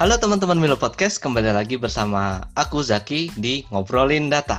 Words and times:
Halo 0.00 0.16
teman-teman 0.16 0.56
Milo 0.56 0.80
Podcast, 0.80 1.20
kembali 1.20 1.52
lagi 1.52 1.76
bersama 1.76 2.40
aku 2.56 2.80
Zaki 2.80 3.36
di 3.36 3.68
Ngobrolin 3.68 4.32
Data. 4.32 4.56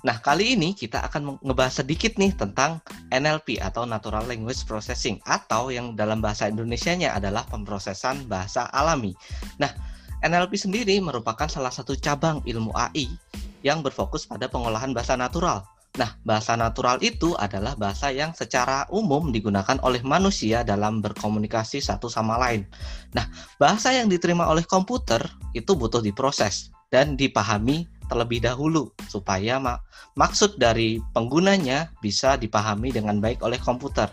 Nah, 0.00 0.16
kali 0.16 0.56
ini 0.56 0.72
kita 0.72 1.04
akan 1.04 1.44
ngebahas 1.44 1.84
sedikit 1.84 2.16
nih 2.16 2.32
tentang 2.32 2.80
NLP 3.12 3.60
atau 3.60 3.84
Natural 3.84 4.24
Language 4.24 4.64
Processing 4.64 5.20
atau 5.28 5.68
yang 5.68 5.92
dalam 5.92 6.24
bahasa 6.24 6.48
Indonesianya 6.48 7.12
adalah 7.12 7.44
pemrosesan 7.52 8.32
bahasa 8.32 8.64
alami. 8.72 9.12
Nah, 9.60 9.76
NLP 10.24 10.56
sendiri 10.56 10.96
merupakan 11.04 11.44
salah 11.44 11.68
satu 11.68 11.92
cabang 12.00 12.40
ilmu 12.48 12.72
AI 12.72 13.12
yang 13.60 13.84
berfokus 13.84 14.24
pada 14.24 14.48
pengolahan 14.48 14.96
bahasa 14.96 15.20
natural 15.20 15.68
Nah, 15.98 16.14
bahasa 16.22 16.54
natural 16.54 17.02
itu 17.02 17.34
adalah 17.34 17.74
bahasa 17.74 18.14
yang 18.14 18.30
secara 18.30 18.86
umum 18.94 19.34
digunakan 19.34 19.74
oleh 19.82 19.98
manusia 20.06 20.62
dalam 20.62 21.02
berkomunikasi 21.02 21.82
satu 21.82 22.06
sama 22.06 22.38
lain. 22.38 22.62
Nah, 23.10 23.26
bahasa 23.58 23.90
yang 23.90 24.06
diterima 24.06 24.46
oleh 24.46 24.62
komputer 24.62 25.18
itu 25.50 25.74
butuh 25.74 25.98
diproses 25.98 26.70
dan 26.94 27.18
dipahami 27.18 27.90
terlebih 28.06 28.42
dahulu 28.42 28.90
supaya 29.06 29.62
mak 29.62 29.82
maksud 30.18 30.58
dari 30.58 30.98
penggunanya 31.14 31.90
bisa 32.02 32.34
dipahami 32.38 32.94
dengan 32.94 33.18
baik 33.18 33.42
oleh 33.42 33.58
komputer. 33.58 34.10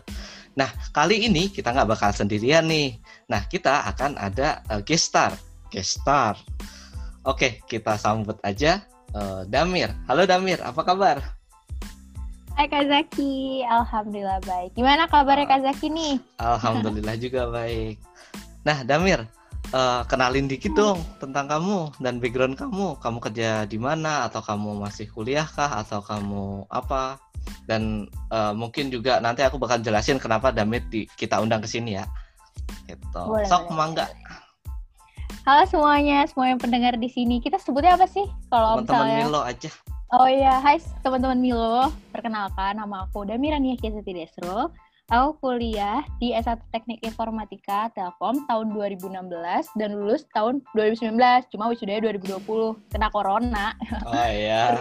Nah, 0.57 0.73
kali 0.89 1.29
ini 1.29 1.53
kita 1.53 1.69
nggak 1.69 1.93
bakal 1.93 2.09
sendirian 2.09 2.65
nih. 2.65 2.97
Nah, 3.29 3.45
kita 3.45 3.85
akan 3.93 4.17
ada 4.17 4.65
uh, 4.73 4.81
guest 4.81 5.13
star. 5.13 6.33
Oke, 7.21 7.61
kita 7.69 8.01
sambut 8.01 8.41
aja 8.41 8.81
uh, 9.13 9.45
Damir. 9.45 9.93
Halo 10.09 10.25
Damir, 10.25 10.57
apa 10.65 10.81
kabar? 10.81 11.36
Hai 12.57 12.65
Kak 12.73 12.89
Zaki, 12.89 13.61
Alhamdulillah 13.69 14.41
baik. 14.41 14.73
Gimana 14.73 15.05
kabarnya 15.05 15.45
Kak 15.45 15.61
Zaki 15.61 15.93
nih? 15.93 16.17
Alhamdulillah 16.41 17.13
juga 17.21 17.53
baik. 17.53 18.01
Nah 18.65 18.81
Damir, 18.81 19.29
uh, 19.77 20.01
kenalin 20.09 20.49
dikit 20.49 20.73
dong 20.73 21.05
tentang 21.21 21.45
kamu 21.45 21.93
dan 22.01 22.17
background 22.17 22.57
kamu. 22.57 22.97
Kamu 22.97 23.21
kerja 23.21 23.69
di 23.69 23.77
mana? 23.77 24.25
Atau 24.25 24.41
kamu 24.41 24.73
masih 24.73 25.05
kuliah 25.13 25.45
kah? 25.45 25.69
Atau 25.69 26.01
kamu 26.01 26.65
apa? 26.73 27.21
Dan 27.69 28.09
uh, 28.33 28.57
mungkin 28.57 28.89
juga 28.89 29.21
nanti 29.21 29.45
aku 29.45 29.61
bakal 29.61 29.77
jelasin 29.85 30.17
kenapa 30.17 30.49
Damir 30.49 30.81
di, 30.89 31.05
kita 31.13 31.37
undang 31.37 31.61
ke 31.61 31.69
sini 31.69 32.01
ya. 32.01 32.09
Gitu. 32.89 33.21
Boleh, 33.21 33.45
Sok 33.45 33.69
mangga. 33.69 34.09
Halo 35.45 35.61
semuanya, 35.69 36.25
semua 36.25 36.49
yang 36.49 36.57
pendengar 36.57 36.97
di 36.97 37.05
sini. 37.05 37.37
Kita 37.37 37.61
sebutnya 37.61 38.01
apa 38.01 38.09
sih? 38.09 38.25
Kalau 38.49 38.81
misalnya 38.81 39.29
Milo 39.29 39.45
aja. 39.45 39.69
Oh 40.15 40.23
iya, 40.23 40.63
hai 40.63 40.79
teman-teman 41.03 41.35
Milo. 41.35 41.91
Perkenalkan, 42.15 42.79
nama 42.79 43.03
aku 43.03 43.27
Damirania 43.27 43.75
Kiesati 43.75 44.15
Desro. 44.15 44.71
Aku 45.11 45.35
kuliah 45.43 45.99
di 46.23 46.31
S1 46.31 46.63
Teknik 46.71 47.03
Informatika 47.03 47.91
Telkom 47.91 48.47
tahun 48.47 48.71
2016 48.71 49.27
dan 49.75 49.89
lulus 49.91 50.23
tahun 50.31 50.63
2019. 50.71 51.11
Cuma 51.51 51.67
wisudanya 51.67 52.07
2020, 52.15 52.39
kena 52.87 53.11
corona. 53.11 53.75
Oh 54.07 54.27
iya. 54.31 54.79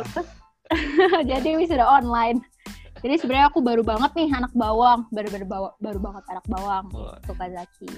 Jadi 1.35 1.59
wisuda 1.59 1.83
online. 1.83 2.39
Jadi 3.03 3.19
sebenarnya 3.19 3.51
aku 3.51 3.59
baru 3.59 3.83
banget 3.83 4.15
nih 4.15 4.31
anak 4.31 4.55
bawang, 4.55 5.11
baru-baru 5.11 5.47
bawa, 5.47 5.75
baru 5.83 5.99
banget 6.07 6.23
anak 6.31 6.47
bawang. 6.47 6.87
Oh. 6.95 7.19
Tuh 7.27 7.35
Zaki. 7.35 7.91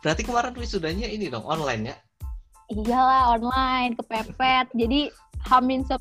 Berarti 0.00 0.22
kemarin 0.24 0.56
wisudanya 0.56 1.12
ini 1.12 1.28
dong 1.28 1.44
online 1.44 1.92
ya? 1.92 1.96
Iyalah 2.72 3.36
online, 3.36 4.00
kepepet. 4.00 4.72
Jadi 4.72 5.12
Hamin 5.48 5.82
10 5.86 5.98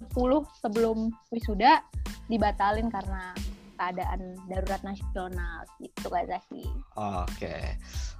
sebelum 0.61 1.09
wisuda 1.33 1.81
dibatalin 2.29 2.87
karena 2.93 3.33
keadaan 3.81 4.37
darurat 4.45 4.81
nasional 4.85 5.65
gitu 5.81 6.05
Kak 6.07 6.29
Zaki. 6.29 6.65
Oke. 6.93 7.25
Okay. 7.33 7.63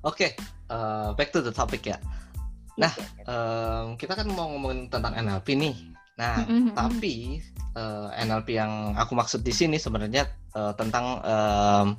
Oke, 0.01 0.25
okay. 0.25 0.31
uh, 0.73 1.13
eh, 1.13 1.21
back 1.21 1.29
to 1.29 1.45
the 1.45 1.53
topic 1.53 1.85
ya. 1.85 2.01
Nah, 2.81 2.89
um, 3.29 3.93
kita 3.93 4.17
kan 4.17 4.25
mau 4.33 4.49
ngomongin 4.49 4.89
tentang 4.89 5.13
NLP 5.13 5.53
nih. 5.53 5.75
Nah, 6.17 6.41
mm-hmm. 6.41 6.73
tapi 6.73 7.37
uh, 7.77 8.09
eh, 8.09 8.25
NLP 8.25 8.57
yang 8.57 8.97
aku 8.97 9.13
maksud 9.13 9.45
di 9.45 9.53
sini 9.53 9.77
sebenarnya 9.77 10.25
uh, 10.57 10.73
tentang 10.73 11.21
um, 11.21 11.93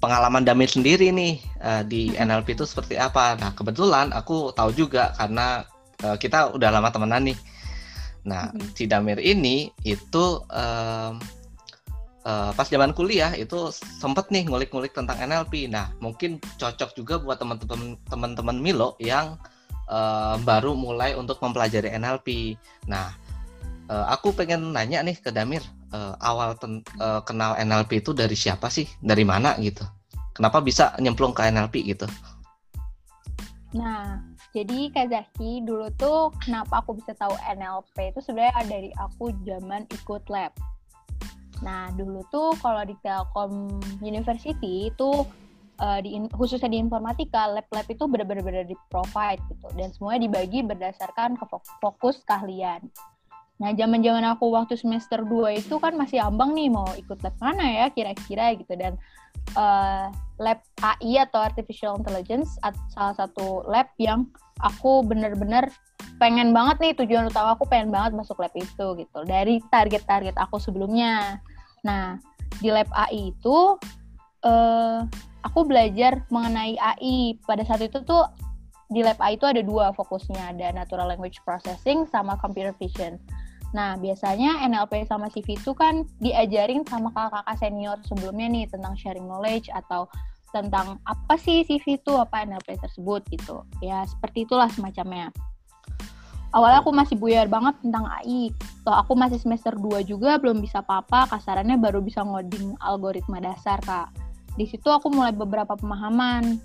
pengalaman 0.00 0.48
Damir 0.48 0.72
sendiri 0.72 1.12
nih 1.12 1.36
uh, 1.60 1.84
di 1.84 2.16
NLP 2.16 2.56
itu 2.56 2.64
seperti 2.64 2.96
apa. 2.96 3.36
Nah, 3.36 3.52
kebetulan 3.52 4.16
aku 4.16 4.56
tahu 4.56 4.72
juga 4.72 5.12
karena 5.20 5.68
uh, 6.08 6.16
kita 6.16 6.56
udah 6.56 6.72
lama 6.72 6.88
temenan 6.88 7.28
nih. 7.28 7.38
Nah, 8.26 8.50
mm-hmm. 8.50 8.74
si 8.74 8.84
Damir 8.90 9.22
ini 9.22 9.70
itu 9.86 10.42
um, 10.50 11.14
uh, 12.26 12.50
pas 12.52 12.66
zaman 12.66 12.90
kuliah 12.90 13.30
itu 13.38 13.70
sempet 13.70 14.28
nih 14.34 14.50
ngulik-ngulik 14.50 14.92
tentang 14.92 15.16
NLP. 15.22 15.70
Nah, 15.70 15.94
mungkin 16.02 16.42
cocok 16.58 16.98
juga 16.98 17.22
buat 17.22 17.38
teman-teman 17.38 17.94
teman-teman 18.10 18.58
Milo 18.58 18.98
yang 18.98 19.38
uh, 19.86 20.34
baru 20.42 20.74
mulai 20.74 21.14
untuk 21.14 21.38
mempelajari 21.38 21.94
NLP. 21.94 22.58
Nah, 22.90 23.14
uh, 23.86 24.10
aku 24.10 24.34
pengen 24.34 24.74
nanya 24.74 25.06
nih 25.06 25.16
ke 25.22 25.30
Damir, 25.30 25.62
uh, 25.94 26.18
awal 26.18 26.58
ten, 26.58 26.82
uh, 26.98 27.22
kenal 27.22 27.54
NLP 27.54 28.02
itu 28.02 28.10
dari 28.10 28.34
siapa 28.34 28.66
sih? 28.66 28.84
Dari 28.98 29.22
mana 29.22 29.54
gitu? 29.62 29.86
Kenapa 30.34 30.60
bisa 30.60 30.92
nyemplung 31.00 31.32
ke 31.32 31.48
NLP 31.48 31.96
gitu? 31.96 32.04
Nah, 33.72 34.20
jadi 34.56 34.88
Kak 34.88 35.12
Zaki 35.12 35.68
dulu 35.68 35.92
tuh 36.00 36.32
kenapa 36.40 36.80
aku 36.80 36.96
bisa 36.96 37.12
tahu 37.12 37.36
NLP 37.44 38.16
itu 38.16 38.24
sebenarnya 38.24 38.64
dari 38.64 38.88
aku 38.96 39.28
zaman 39.44 39.84
ikut 39.92 40.24
lab. 40.32 40.48
Nah 41.60 41.92
dulu 41.92 42.24
tuh 42.32 42.56
kalau 42.64 42.80
di 42.88 42.96
Telkom 43.04 43.76
University 44.00 44.88
itu 44.88 45.28
uh, 45.76 46.00
di 46.00 46.16
khususnya 46.32 46.72
di 46.72 46.80
informatika 46.80 47.52
lab-lab 47.52 47.84
itu 47.84 48.08
benar-benar 48.08 48.64
di 48.64 48.72
provide 48.88 49.44
gitu 49.52 49.68
dan 49.76 49.92
semuanya 49.92 50.24
dibagi 50.24 50.64
berdasarkan 50.64 51.36
ke 51.36 51.44
fokus 51.84 52.24
keahlian. 52.24 52.80
Nah, 53.56 53.72
zaman-zaman 53.72 54.20
aku 54.36 54.52
waktu 54.52 54.76
semester 54.76 55.24
2 55.24 55.64
itu 55.64 55.80
kan 55.80 55.96
masih 55.96 56.20
ambang 56.20 56.52
nih 56.52 56.68
mau 56.68 56.88
ikut 56.92 57.24
lab 57.24 57.36
mana 57.40 57.64
ya 57.64 57.86
kira-kira 57.88 58.52
gitu 58.52 58.76
dan 58.76 59.00
uh, 59.56 60.12
lab 60.36 60.60
AI 60.84 61.24
atau 61.24 61.40
artificial 61.40 61.96
intelligence 61.96 62.60
salah 62.92 63.16
satu 63.16 63.64
lab 63.64 63.88
yang 63.96 64.28
aku 64.60 65.00
bener-bener 65.04 65.68
pengen 66.16 66.52
banget 66.52 66.76
nih 66.80 66.92
tujuan 67.04 67.28
utama 67.28 67.56
aku 67.56 67.68
pengen 67.68 67.92
banget 67.92 68.16
masuk 68.16 68.40
lab 68.40 68.52
itu 68.56 68.86
gitu 68.96 69.20
dari 69.24 69.60
target-target 69.68 70.36
aku 70.36 70.56
sebelumnya. 70.60 71.40
Nah 71.84 72.20
di 72.60 72.72
lab 72.72 72.88
AI 72.92 73.32
itu 73.36 73.76
uh, 74.44 75.00
aku 75.44 75.60
belajar 75.68 76.24
mengenai 76.32 76.76
AI 76.80 77.36
pada 77.44 77.64
saat 77.64 77.84
itu 77.84 78.00
tuh 78.04 78.24
di 78.88 79.02
lab 79.02 79.18
AI 79.18 79.36
itu 79.36 79.46
ada 79.48 79.60
dua 79.60 79.90
fokusnya 79.92 80.56
ada 80.56 80.72
natural 80.72 81.10
language 81.10 81.40
processing 81.44 82.08
sama 82.08 82.38
computer 82.40 82.72
vision. 82.76 83.20
Nah, 83.74 83.98
biasanya 83.98 84.62
NLP 84.66 85.08
sama 85.10 85.26
CV 85.32 85.58
itu 85.58 85.74
kan 85.74 86.06
diajarin 86.22 86.86
sama 86.86 87.10
kakak-kakak 87.10 87.56
senior 87.58 87.98
sebelumnya 88.06 88.46
nih 88.46 88.64
tentang 88.70 88.94
sharing 88.94 89.26
knowledge 89.26 89.66
atau 89.74 90.06
tentang 90.54 91.02
apa 91.04 91.34
sih 91.36 91.66
CV 91.66 91.98
itu, 91.98 92.12
apa 92.14 92.46
NLP 92.46 92.78
tersebut 92.78 93.26
gitu. 93.28 93.66
Ya, 93.82 94.06
seperti 94.06 94.46
itulah 94.46 94.70
semacamnya. 94.70 95.34
Awalnya 96.54 96.80
aku 96.80 96.92
masih 96.94 97.18
buyar 97.18 97.50
banget 97.50 97.76
tentang 97.82 98.06
AI. 98.08 98.54
Tuh 98.86 98.94
aku 98.94 99.12
masih 99.18 99.36
semester 99.36 99.76
2 99.76 100.06
juga 100.06 100.38
belum 100.40 100.62
bisa 100.62 100.80
apa-apa, 100.80 101.28
kasarannya 101.28 101.76
baru 101.76 102.00
bisa 102.00 102.22
ngoding 102.22 102.78
algoritma 102.80 103.42
dasar, 103.42 103.76
Kak. 103.84 104.14
Di 104.56 104.64
situ 104.64 104.88
aku 104.88 105.12
mulai 105.12 105.36
beberapa 105.36 105.76
pemahaman 105.76 106.56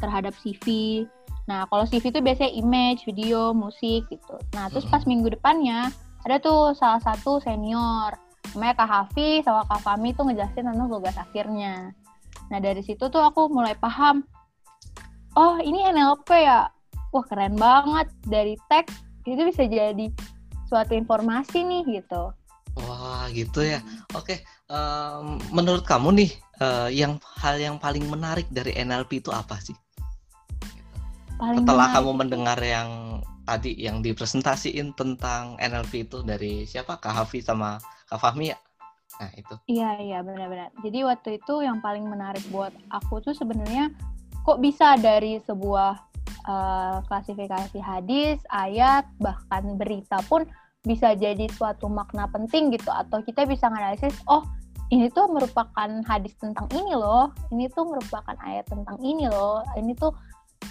terhadap 0.00 0.32
CV. 0.40 1.04
Nah, 1.44 1.68
kalau 1.68 1.84
CV 1.84 2.08
itu 2.08 2.24
biasanya 2.24 2.52
image, 2.56 3.04
video, 3.04 3.52
musik 3.52 4.08
gitu. 4.08 4.40
Nah, 4.56 4.72
terus 4.72 4.88
pas 4.88 5.04
minggu 5.04 5.28
depannya 5.28 5.92
ada 6.24 6.40
tuh 6.40 6.72
salah 6.72 7.00
satu 7.04 7.38
senior 7.44 8.16
namanya 8.52 8.74
Kak 8.84 8.88
Hafi 8.88 9.42
sama 9.42 9.66
Kak 9.66 9.82
Fami 9.82 10.14
tuh 10.14 10.30
ngejelasin 10.30 10.68
tentang 10.70 10.88
tugas 10.88 11.16
akhirnya. 11.18 11.90
Nah 12.52 12.58
dari 12.62 12.80
situ 12.86 13.10
tuh 13.10 13.22
aku 13.24 13.50
mulai 13.50 13.74
paham, 13.74 14.22
oh 15.34 15.58
ini 15.58 15.82
NLP 15.90 16.28
ya, 16.44 16.70
wah 17.10 17.24
keren 17.26 17.58
banget 17.58 18.06
dari 18.28 18.54
teks 18.70 18.94
itu 19.26 19.42
bisa 19.42 19.66
jadi 19.66 20.06
suatu 20.70 20.94
informasi 20.94 21.66
nih 21.66 21.82
gitu. 21.98 22.30
Wah 22.78 23.26
gitu 23.34 23.64
ya. 23.64 23.82
Oke, 24.14 24.44
um, 24.70 25.38
menurut 25.50 25.82
kamu 25.82 26.08
nih 26.22 26.30
uh, 26.62 26.90
yang 26.90 27.18
hal 27.40 27.58
yang 27.58 27.76
paling 27.80 28.06
menarik 28.06 28.46
dari 28.50 28.74
NLP 28.76 29.24
itu 29.24 29.30
apa 29.34 29.58
sih? 29.58 29.74
Paling 31.38 31.66
Setelah 31.66 31.88
kamu 31.90 32.10
mendengar 32.14 32.58
yang 32.62 33.20
tadi 33.44 33.76
yang 33.76 34.00
dipresentasiin 34.00 34.96
tentang 34.96 35.60
NLP 35.60 36.08
itu 36.08 36.24
dari 36.24 36.64
siapa 36.64 36.96
Kak 36.96 37.12
Hafi 37.12 37.44
sama 37.44 37.76
Kak 38.08 38.18
Fahmi 38.22 38.54
ya? 38.54 38.58
Nah 39.20 39.30
itu. 39.36 39.54
Iya 39.70 39.90
iya 40.00 40.18
benar-benar. 40.24 40.70
Jadi 40.80 40.98
waktu 41.04 41.28
itu 41.42 41.54
yang 41.62 41.78
paling 41.84 42.06
menarik 42.08 42.42
buat 42.50 42.72
aku 42.90 43.20
tuh 43.20 43.34
sebenarnya 43.36 43.92
kok 44.42 44.60
bisa 44.60 44.96
dari 45.00 45.38
sebuah 45.44 45.92
uh, 46.48 46.98
klasifikasi 47.06 47.78
hadis, 47.80 48.40
ayat, 48.52 49.08
bahkan 49.20 49.76
berita 49.78 50.20
pun 50.26 50.44
bisa 50.84 51.16
jadi 51.16 51.48
suatu 51.48 51.88
makna 51.88 52.28
penting 52.28 52.68
gitu 52.68 52.92
atau 52.92 53.24
kita 53.24 53.48
bisa 53.48 53.72
analisis 53.72 54.12
oh 54.28 54.44
ini 54.92 55.08
tuh 55.08 55.32
merupakan 55.32 55.88
hadis 56.04 56.36
tentang 56.36 56.68
ini 56.76 56.92
loh, 56.92 57.32
ini 57.48 57.72
tuh 57.72 57.88
merupakan 57.88 58.36
ayat 58.44 58.68
tentang 58.68 59.00
ini 59.00 59.24
loh, 59.32 59.64
ini 59.80 59.96
tuh 59.96 60.12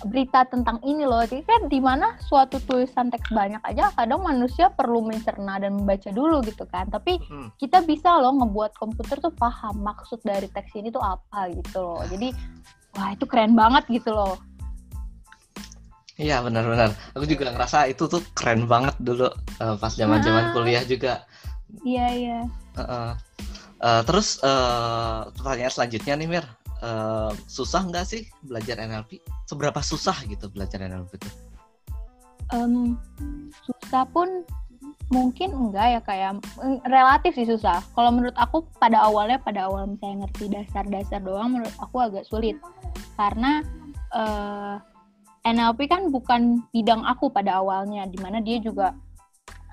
berita 0.08 0.46
tentang 0.50 0.82
ini 0.82 1.06
loh. 1.06 1.22
Jadi 1.24 1.44
kan 1.46 1.62
di 1.70 1.80
mana 1.80 2.18
suatu 2.24 2.58
tulisan 2.66 3.14
teks 3.14 3.30
banyak 3.30 3.62
aja 3.64 3.94
kadang 3.94 4.26
manusia 4.26 4.74
perlu 4.74 5.06
mencerna 5.06 5.62
dan 5.62 5.78
membaca 5.78 6.10
dulu 6.10 6.42
gitu 6.46 6.66
kan. 6.70 6.90
Tapi 6.90 7.22
hmm. 7.22 7.56
kita 7.62 7.86
bisa 7.86 8.18
loh 8.18 8.34
ngebuat 8.42 8.76
komputer 8.78 9.22
tuh 9.22 9.34
paham 9.36 9.82
maksud 9.84 10.20
dari 10.26 10.50
teks 10.50 10.74
ini 10.74 10.90
tuh 10.90 11.04
apa 11.04 11.52
gitu 11.54 11.80
loh. 11.80 12.02
Jadi 12.10 12.34
wah 12.98 13.14
itu 13.14 13.26
keren 13.30 13.54
banget 13.54 13.86
gitu 13.90 14.14
loh. 14.14 14.38
Iya 16.18 16.46
benar-benar. 16.46 16.94
Aku 17.18 17.26
juga 17.26 17.50
ngerasa 17.50 17.90
itu 17.90 18.06
tuh 18.06 18.22
keren 18.38 18.70
banget 18.70 18.94
dulu 19.02 19.30
uh, 19.62 19.76
pas 19.82 19.94
zaman-zaman 19.94 20.50
nah. 20.50 20.54
kuliah 20.54 20.84
juga. 20.86 21.26
Iya 21.82 22.08
iya. 22.14 22.40
Uh 22.78 22.82
-uh. 22.82 23.10
Uh, 23.84 24.02
terus 24.08 24.40
uh, 24.46 25.28
pertanyaan 25.36 25.74
selanjutnya 25.74 26.14
nih 26.16 26.28
Mir, 26.30 26.46
susah 27.48 27.88
nggak 27.88 28.06
sih 28.06 28.28
belajar 28.44 28.80
NLP? 28.80 29.24
Seberapa 29.48 29.80
susah 29.80 30.16
gitu 30.28 30.52
belajar 30.52 30.84
NLP 30.84 31.16
itu? 31.20 31.30
Um, 32.52 33.00
susah 33.64 34.04
pun 34.12 34.44
mungkin 35.10 35.54
enggak 35.54 35.88
ya 35.96 36.02
kayak 36.04 36.32
mm, 36.60 36.84
relatif 36.90 37.38
sih 37.38 37.48
susah. 37.48 37.80
Kalau 37.96 38.10
menurut 38.12 38.36
aku 38.36 38.68
pada 38.78 39.00
awalnya 39.00 39.40
pada 39.40 39.70
awal 39.70 39.88
misalnya 39.88 40.28
ngerti 40.28 40.52
dasar-dasar 40.52 41.20
doang 41.24 41.56
menurut 41.56 41.74
aku 41.80 41.98
agak 42.04 42.28
sulit 42.28 42.58
karena 43.16 43.62
uh, 44.12 44.82
NLP 45.44 45.92
kan 45.92 46.08
bukan 46.08 46.64
bidang 46.72 47.04
aku 47.04 47.28
pada 47.28 47.60
awalnya 47.60 48.08
di 48.08 48.16
mana 48.20 48.40
dia 48.40 48.60
juga 48.64 48.96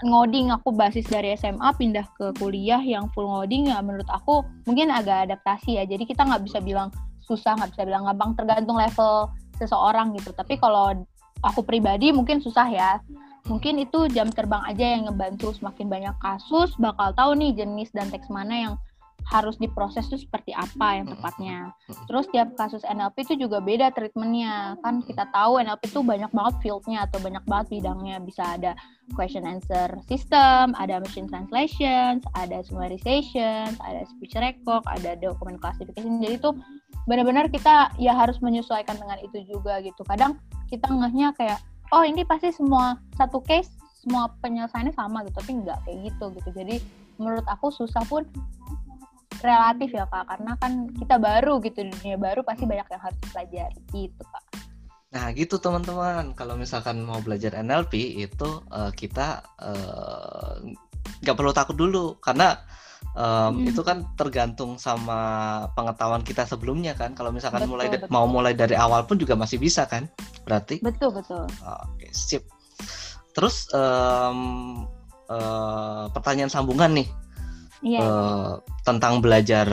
ngoding. 0.04 0.52
Aku 0.54 0.72
basis 0.72 1.06
dari 1.08 1.36
SMA 1.36 1.70
pindah 1.76 2.06
ke 2.16 2.32
kuliah 2.40 2.80
yang 2.80 3.08
full 3.12 3.28
ngoding 3.28 3.70
ya 3.72 3.80
menurut 3.84 4.08
aku 4.08 4.44
mungkin 4.64 4.88
agak 4.92 5.30
adaptasi 5.30 5.80
ya. 5.80 5.84
Jadi 5.84 6.08
kita 6.08 6.24
nggak 6.26 6.44
bisa 6.44 6.58
bilang 6.60 6.88
susah 7.24 7.54
nggak 7.56 7.76
bisa 7.76 7.82
bilang 7.86 8.04
gampang 8.08 8.34
tergantung 8.34 8.76
level 8.76 9.30
seseorang 9.60 10.16
gitu. 10.16 10.32
Tapi 10.32 10.56
kalau 10.56 10.92
aku 11.44 11.60
pribadi 11.64 12.10
mungkin 12.10 12.40
susah 12.40 12.68
ya. 12.68 13.00
Mungkin 13.48 13.80
itu 13.80 14.06
jam 14.12 14.28
terbang 14.28 14.60
aja 14.68 14.84
yang 14.84 15.08
ngebantu 15.08 15.50
semakin 15.56 15.88
banyak 15.88 16.16
kasus. 16.20 16.76
Bakal 16.76 17.16
tahu 17.16 17.34
nih 17.40 17.56
jenis 17.56 17.88
dan 17.90 18.12
teks 18.12 18.28
mana 18.28 18.54
yang 18.54 18.74
harus 19.28 19.56
diproses 19.60 20.08
itu 20.08 20.24
seperti 20.24 20.56
apa 20.56 21.00
yang 21.00 21.06
tepatnya. 21.10 21.74
Terus 22.08 22.26
tiap 22.32 22.56
kasus 22.56 22.82
NLP 22.86 23.26
itu 23.28 23.46
juga 23.46 23.60
beda 23.60 23.92
treatmentnya. 23.92 24.80
Kan 24.80 25.04
kita 25.04 25.28
tahu 25.30 25.60
NLP 25.60 25.92
itu 25.92 26.00
banyak 26.00 26.30
banget 26.32 26.54
fieldnya 26.64 27.04
atau 27.04 27.18
banyak 27.20 27.44
banget 27.44 27.66
bidangnya. 27.78 28.16
Bisa 28.24 28.56
ada 28.58 28.72
question 29.14 29.44
answer 29.46 29.90
system, 30.06 30.72
ada 30.78 31.02
machine 31.02 31.26
translation, 31.26 32.22
ada 32.38 32.62
summarization, 32.64 33.74
ada 33.82 34.06
speech 34.16 34.38
record, 34.38 34.82
ada 34.88 35.14
document 35.18 35.60
classification. 35.60 36.22
Jadi 36.22 36.40
itu 36.40 36.50
benar-benar 37.04 37.50
kita 37.50 37.94
ya 37.98 38.14
harus 38.14 38.38
menyesuaikan 38.40 38.96
dengan 38.98 39.18
itu 39.20 39.42
juga 39.44 39.82
gitu. 39.82 40.02
Kadang 40.06 40.38
kita 40.70 40.86
ngehnya 40.86 41.34
kayak 41.34 41.58
oh 41.90 42.06
ini 42.06 42.22
pasti 42.22 42.54
semua 42.54 42.98
satu 43.18 43.42
case 43.42 43.70
semua 44.00 44.32
penyelesaiannya 44.40 44.96
sama 44.96 45.20
gitu 45.28 45.36
tapi 45.44 45.52
nggak 45.60 45.78
kayak 45.84 45.98
gitu 46.08 46.24
gitu 46.40 46.50
jadi 46.56 46.76
menurut 47.20 47.44
aku 47.44 47.68
susah 47.68 48.00
pun 48.08 48.24
relatif 49.40 49.90
ya 49.92 50.04
kak. 50.06 50.24
Karena 50.28 50.52
kan 50.60 50.72
kita 50.96 51.16
baru 51.16 51.58
gitu 51.64 51.84
di 51.84 51.92
dunia 51.92 52.16
baru 52.16 52.40
pasti 52.44 52.64
banyak 52.64 52.86
yang 52.88 53.02
harus 53.02 53.18
dipelajari. 53.24 53.80
Gitu 53.92 54.22
kak. 54.22 54.44
Nah 55.10 55.26
gitu 55.34 55.58
teman-teman. 55.58 56.32
Kalau 56.38 56.54
misalkan 56.54 57.02
mau 57.02 57.18
belajar 57.20 57.58
NLP 57.58 58.22
itu 58.22 58.48
uh, 58.70 58.94
kita 58.94 59.42
eh, 59.58 60.54
nggak 61.24 61.34
uh, 61.34 61.38
perlu 61.38 61.52
takut 61.52 61.74
dulu. 61.74 62.16
Karena 62.22 62.54
um, 63.14 63.64
hmm. 63.64 63.70
itu 63.70 63.82
kan 63.82 64.06
tergantung 64.14 64.78
sama 64.78 65.18
pengetahuan 65.74 66.22
kita 66.22 66.46
sebelumnya 66.46 66.94
kan. 66.94 67.18
Kalau 67.18 67.34
misalkan 67.34 67.66
betul, 67.66 67.72
mulai 67.74 67.86
betul. 67.90 68.08
mau 68.12 68.26
mulai 68.30 68.52
dari 68.54 68.78
awal 68.78 69.04
pun 69.06 69.18
juga 69.18 69.34
masih 69.34 69.58
bisa 69.58 69.86
kan. 69.90 70.06
Berarti 70.46 70.78
betul 70.78 71.10
betul. 71.10 71.44
Oke 71.64 72.08
sip. 72.14 72.46
Terus 73.30 73.70
um, 73.74 74.82
uh, 75.30 76.10
pertanyaan 76.10 76.50
sambungan 76.50 76.90
nih 76.94 77.08
yeah. 77.84 78.00
Iya. 78.00 78.00
uh, 78.00 78.50
tentang 78.84 79.20
belajar 79.20 79.66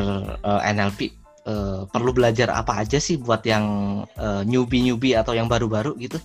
uh, 0.44 0.62
eh, 0.64 0.72
NLP 0.74 1.00
uh, 1.02 1.10
eh, 1.48 1.82
perlu 1.88 2.12
belajar 2.12 2.52
apa 2.52 2.84
aja 2.84 3.00
sih 3.00 3.20
buat 3.20 3.44
yang 3.48 3.66
uh, 4.20 4.44
newbie 4.44 4.84
newbie 4.84 5.16
atau 5.16 5.36
yang 5.36 5.48
baru-baru 5.48 5.96
gitu? 6.00 6.20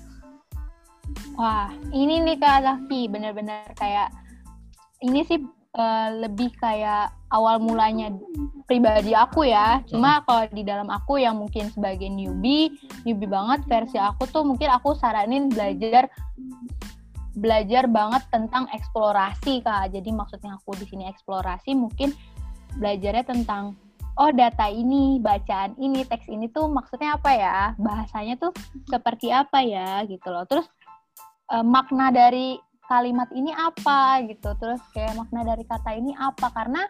Wah, 1.37 1.69
ini 1.93 2.23
nih 2.23 2.39
Kak 2.39 2.63
Zaki 2.63 3.11
bener-bener 3.11 3.67
kayak 3.77 4.15
ini 5.03 5.27
sih 5.27 5.43
uh, 5.77 6.09
lebih 6.23 6.55
kayak 6.61 7.11
awal 7.33 7.59
mulanya 7.59 8.13
pribadi 8.69 9.17
aku 9.17 9.49
ya. 9.49 9.81
Cuma 9.89 10.21
hmm. 10.21 10.25
kalau 10.29 10.45
di 10.53 10.63
dalam 10.63 10.89
aku 10.89 11.19
yang 11.21 11.41
mungkin 11.41 11.69
sebagai 11.73 12.07
newbie, 12.09 12.77
newbie 13.03 13.29
banget 13.29 13.65
versi 13.67 13.99
aku 13.99 14.29
tuh 14.31 14.45
mungkin 14.47 14.71
aku 14.71 14.95
saranin 14.97 15.51
belajar 15.51 16.09
belajar 17.33 17.89
banget 17.89 18.23
tentang 18.29 18.69
eksplorasi 18.73 19.65
kak. 19.65 19.93
Jadi 19.93 20.11
maksudnya 20.13 20.57
aku 20.61 20.77
di 20.77 20.87
sini 20.89 21.09
eksplorasi 21.09 21.73
mungkin 21.77 22.13
belajarnya 22.77 23.25
tentang 23.25 23.77
oh 24.21 24.31
data 24.33 24.69
ini, 24.69 25.17
bacaan 25.21 25.77
ini, 25.81 26.05
teks 26.05 26.29
ini 26.29 26.49
tuh 26.53 26.69
maksudnya 26.69 27.17
apa 27.17 27.31
ya? 27.33 27.59
Bahasanya 27.81 28.37
tuh 28.37 28.53
seperti 28.89 29.33
apa 29.33 29.65
ya 29.65 30.05
gitu 30.05 30.29
loh. 30.29 30.45
Terus 30.45 30.69
eh, 31.53 31.65
makna 31.65 32.13
dari 32.13 32.61
kalimat 32.85 33.29
ini 33.33 33.53
apa 33.57 34.21
gitu. 34.29 34.53
Terus 34.61 34.81
kayak 34.93 35.17
makna 35.17 35.45
dari 35.45 35.65
kata 35.65 35.97
ini 35.97 36.13
apa? 36.13 36.53
Karena 36.53 36.85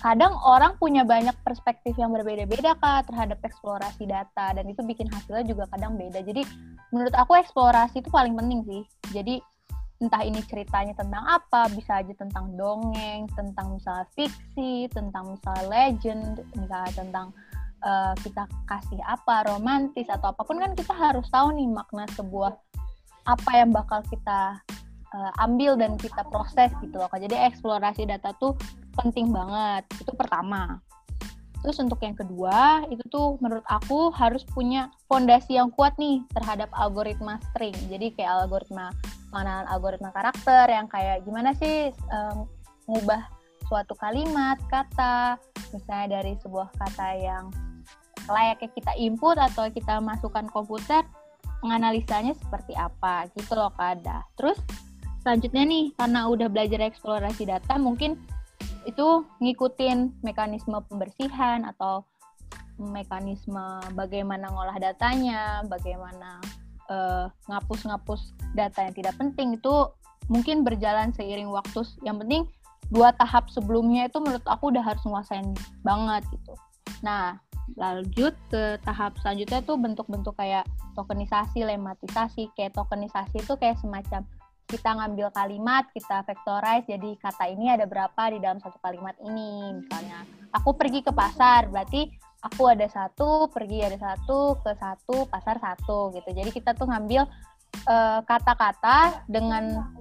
kadang 0.00 0.34
orang 0.42 0.74
punya 0.80 1.02
banyak 1.06 1.34
perspektif 1.44 1.94
yang 1.98 2.10
berbeda-beda 2.10 2.74
kak 2.78 3.10
terhadap 3.10 3.38
eksplorasi 3.44 4.08
data 4.08 4.54
dan 4.56 4.64
itu 4.66 4.80
bikin 4.82 5.06
hasilnya 5.10 5.44
juga 5.46 5.64
kadang 5.70 5.94
beda. 5.94 6.22
Jadi 6.24 6.42
menurut 6.90 7.14
aku 7.14 7.38
eksplorasi 7.38 8.00
itu 8.00 8.10
paling 8.10 8.34
penting 8.34 8.60
sih. 8.66 8.82
Jadi 9.14 9.38
entah 10.02 10.22
ini 10.26 10.42
ceritanya 10.44 10.92
tentang 10.98 11.24
apa, 11.24 11.70
bisa 11.72 12.02
aja 12.02 12.12
tentang 12.18 12.52
dongeng, 12.58 13.30
tentang 13.32 13.78
misalnya 13.78 14.06
fiksi, 14.12 14.90
tentang 14.90 15.38
misalnya 15.38 15.64
legend, 15.70 16.42
misalnya 16.58 16.92
tentang 16.92 17.26
uh, 17.86 18.12
kita 18.20 18.44
kasih 18.66 19.00
apa, 19.06 19.46
romantis 19.48 20.10
atau 20.10 20.34
apa 20.34 20.42
pun 20.42 20.58
kan 20.58 20.74
kita 20.74 20.92
harus 20.92 21.24
tahu 21.30 21.54
nih 21.54 21.70
makna 21.70 22.04
sebuah 22.18 22.52
apa 23.24 23.50
yang 23.56 23.72
bakal 23.72 24.04
kita 24.12 24.60
uh, 25.14 25.32
ambil 25.40 25.78
dan 25.78 25.96
kita 25.96 26.20
proses 26.28 26.68
gitu 26.82 27.00
loh. 27.00 27.08
Jadi 27.08 27.32
eksplorasi 27.32 28.04
data 28.04 28.34
tuh 28.36 28.58
penting 28.94 29.30
banget. 29.30 29.84
Itu 30.00 30.14
pertama. 30.14 30.80
Terus 31.64 31.80
untuk 31.80 31.96
yang 32.04 32.12
kedua, 32.12 32.84
itu 32.92 33.00
tuh 33.08 33.40
menurut 33.40 33.64
aku 33.72 34.12
harus 34.12 34.44
punya 34.52 34.92
fondasi 35.08 35.56
yang 35.56 35.72
kuat 35.72 35.96
nih 35.96 36.20
terhadap 36.36 36.68
algoritma 36.76 37.40
string. 37.50 37.72
Jadi 37.88 38.12
kayak 38.12 38.44
algoritma 38.44 38.92
mana 39.32 39.64
algoritma 39.72 40.12
karakter 40.12 40.68
yang 40.68 40.86
kayak 40.92 41.24
gimana 41.24 41.56
sih 41.56 41.88
um, 42.12 42.44
ngubah 42.84 43.24
suatu 43.64 43.96
kalimat, 43.96 44.60
kata, 44.68 45.40
misalnya 45.72 46.20
dari 46.20 46.36
sebuah 46.44 46.68
kata 46.76 47.08
yang 47.16 47.48
layaknya 48.28 48.68
kita 48.76 48.92
input 49.00 49.40
atau 49.40 49.72
kita 49.72 50.04
masukkan 50.04 50.44
komputer, 50.52 51.00
menganalisanya 51.64 52.36
seperti 52.36 52.76
apa 52.76 53.24
gitu 53.40 53.56
loh 53.56 53.72
kada. 53.72 54.20
Terus 54.36 54.60
selanjutnya 55.24 55.64
nih 55.64 55.84
karena 55.96 56.28
udah 56.28 56.52
belajar 56.52 56.84
eksplorasi 56.84 57.48
data 57.48 57.80
mungkin 57.80 58.20
itu 58.84 59.24
ngikutin 59.40 60.24
mekanisme 60.24 60.76
pembersihan 60.88 61.64
atau 61.64 62.04
mekanisme 62.78 63.80
bagaimana 63.94 64.50
ngolah 64.50 64.76
datanya, 64.78 65.62
bagaimana 65.66 66.42
eh, 66.90 67.26
ngapus-ngapus 67.48 68.34
data 68.52 68.84
yang 68.84 68.94
tidak 68.94 69.14
penting 69.16 69.56
itu 69.56 69.74
mungkin 70.28 70.64
berjalan 70.66 71.12
seiring 71.14 71.48
waktu. 71.50 71.86
Yang 72.02 72.16
penting 72.26 72.42
dua 72.92 73.14
tahap 73.16 73.48
sebelumnya 73.48 74.10
itu 74.10 74.20
menurut 74.20 74.44
aku 74.44 74.74
udah 74.74 74.84
harus 74.84 75.02
nguasain 75.06 75.54
banget 75.86 76.22
gitu. 76.34 76.54
Nah, 77.00 77.40
lanjut 77.80 78.36
ke 78.52 78.76
tahap 78.84 79.16
selanjutnya 79.24 79.64
tuh 79.64 79.80
bentuk-bentuk 79.80 80.36
kayak 80.36 80.68
tokenisasi, 80.98 81.64
lematisasi. 81.64 82.52
Kayak 82.52 82.76
tokenisasi 82.76 83.40
itu 83.40 83.54
kayak 83.56 83.80
semacam 83.80 84.28
kita 84.64 84.96
ngambil 84.96 85.28
kalimat, 85.36 85.84
kita 85.92 86.24
vectorize, 86.24 86.88
jadi 86.88 87.10
kata 87.20 87.44
ini 87.52 87.68
ada 87.68 87.84
berapa 87.84 88.32
di 88.32 88.38
dalam 88.40 88.58
satu 88.58 88.80
kalimat 88.80 89.12
ini. 89.20 89.76
Misalnya, 89.76 90.24
aku 90.56 90.72
pergi 90.72 91.04
ke 91.04 91.12
pasar, 91.12 91.68
berarti 91.68 92.08
aku 92.40 92.72
ada 92.72 92.88
satu, 92.88 93.52
pergi 93.52 93.84
ada 93.84 94.00
satu, 94.00 94.56
ke 94.64 94.72
satu, 94.76 95.28
pasar 95.28 95.60
satu, 95.60 96.16
gitu. 96.16 96.32
Jadi 96.32 96.50
kita 96.52 96.72
tuh 96.72 96.88
ngambil 96.88 97.28
eh, 97.88 98.20
kata-kata 98.24 98.98
uh, 99.12 99.28
dengan 99.28 99.92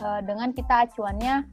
uh, 0.00 0.20
dengan 0.24 0.52
kita 0.52 0.88
acuannya 0.88 1.44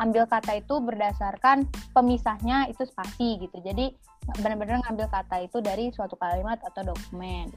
ambil 0.00 0.24
kata 0.24 0.64
itu 0.64 0.80
berdasarkan 0.80 1.68
pemisahnya 1.92 2.68
itu 2.72 2.84
spasi 2.88 3.40
gitu. 3.40 3.60
Jadi 3.60 3.92
benar-benar 4.40 4.80
ngambil 4.88 5.08
kata 5.12 5.44
itu 5.44 5.60
dari 5.60 5.92
suatu 5.92 6.16
kalimat 6.16 6.60
atau 6.64 6.92
dokumen. 6.92 7.52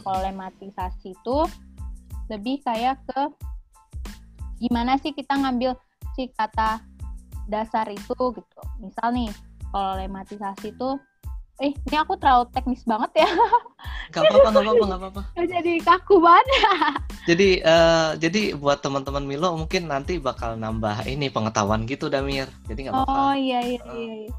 Kalau 0.00 0.20
lematisasi 0.24 1.16
itu 1.16 1.38
lebih 2.28 2.60
kayak 2.64 3.00
ke 3.08 3.22
gimana 4.60 5.00
sih 5.00 5.16
kita 5.16 5.40
ngambil 5.40 5.74
si 6.14 6.28
kata 6.36 6.84
dasar 7.48 7.88
itu 7.90 8.14
gitu. 8.14 8.60
Misal 8.78 9.10
nih, 9.16 9.32
kalau 9.72 9.98
lematisasi 9.98 10.70
itu 10.76 10.88
eh 11.60 11.76
ini 11.76 11.96
aku 12.00 12.16
terlalu 12.16 12.48
teknis 12.56 12.84
banget 12.88 13.24
ya. 13.24 13.30
Gak 14.10 14.26
apa-apa, 14.26 14.48
gak 14.48 14.64
apa-apa, 14.64 14.84
gak 14.84 15.00
apa-apa. 15.00 15.22
jadi 15.54 15.72
kaku 15.84 16.16
banget. 16.18 16.46
jadi 17.28 17.48
uh, 17.62 18.08
jadi 18.16 18.56
buat 18.56 18.80
teman-teman 18.80 19.28
Milo 19.28 19.52
mungkin 19.54 19.92
nanti 19.92 20.16
bakal 20.16 20.56
nambah 20.56 21.04
ini 21.04 21.28
pengetahuan 21.28 21.84
gitu 21.84 22.08
Damir. 22.08 22.48
Jadi 22.64 22.88
nggak 22.88 22.94
apa-apa. 22.96 23.12
Oh 23.12 23.34
iya 23.36 23.60
iya 23.60 23.82
iya. 23.92 24.14
iya. 24.24 24.32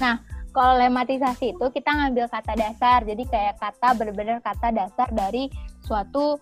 Nah, 0.00 0.18
kalau 0.56 0.80
lematisasi 0.80 1.52
itu 1.52 1.66
kita 1.68 1.90
ngambil 1.92 2.26
kata 2.32 2.52
dasar. 2.56 3.04
Jadi 3.04 3.22
kayak 3.28 3.60
kata 3.60 3.88
benar-benar 3.94 4.40
kata 4.40 4.72
dasar 4.72 5.06
dari 5.12 5.52
suatu 5.84 6.40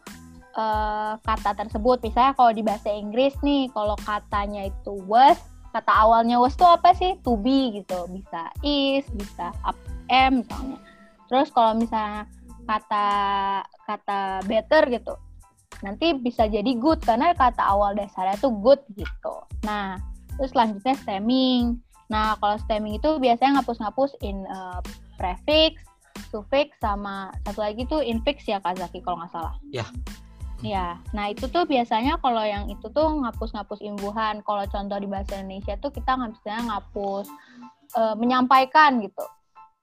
uh, 0.57 1.19
kata 1.23 1.57
tersebut. 1.57 2.01
Misalnya 2.05 2.33
kalau 2.37 2.53
di 2.53 2.63
bahasa 2.65 2.89
Inggris 2.93 3.37
nih, 3.41 3.69
kalau 3.73 3.97
katanya 4.03 4.69
itu 4.69 4.99
was, 5.09 5.39
kata 5.73 5.93
awalnya 5.93 6.37
was 6.41 6.57
itu 6.57 6.67
apa 6.67 6.91
sih? 6.97 7.17
To 7.25 7.37
be 7.37 7.83
gitu. 7.83 8.09
Bisa 8.13 8.53
is, 8.65 9.05
bisa 9.17 9.53
up 9.65 9.77
M 10.13 10.45
misalnya. 10.45 10.79
Terus 11.29 11.49
kalau 11.53 11.77
misalnya 11.77 12.29
kata 12.69 13.09
kata 13.89 14.47
better 14.47 14.87
gitu, 14.93 15.15
nanti 15.83 16.15
bisa 16.15 16.47
jadi 16.47 16.79
good 16.79 17.03
karena 17.03 17.35
kata 17.35 17.61
awal 17.65 17.97
dasarnya 17.97 18.39
tuh 18.39 18.55
good 18.63 18.81
gitu. 18.95 19.35
Nah, 19.67 19.99
terus 20.39 20.53
selanjutnya 20.55 20.95
stemming. 21.01 21.81
Nah, 22.13 22.37
kalau 22.37 22.61
stemming 22.61 23.01
itu 23.01 23.17
biasanya 23.17 23.61
ngapus-ngapus 23.61 24.21
in 24.21 24.45
uh, 24.53 24.85
prefix, 25.17 25.81
suffix, 26.29 26.77
sama 26.79 27.33
satu 27.49 27.65
lagi 27.65 27.89
tuh 27.89 28.05
infix 28.05 28.45
ya 28.45 28.61
Kak 28.61 28.77
Zaki 28.77 29.01
kalau 29.01 29.25
nggak 29.25 29.33
salah. 29.33 29.55
Ya. 29.73 29.89
Ya, 30.63 31.03
nah 31.11 31.27
itu 31.27 31.51
tuh 31.51 31.67
biasanya 31.67 32.23
kalau 32.23 32.47
yang 32.47 32.71
itu 32.71 32.87
tuh 32.87 33.07
ngapus-ngapus 33.19 33.83
imbuhan. 33.83 34.47
Kalau 34.47 34.63
contoh 34.71 34.99
di 35.03 35.11
bahasa 35.11 35.43
Indonesia 35.43 35.75
tuh 35.83 35.91
kita 35.91 36.15
nggak 36.15 36.39
ngapus 36.71 37.27
uh, 37.99 38.15
menyampaikan 38.15 39.03
gitu. 39.03 39.27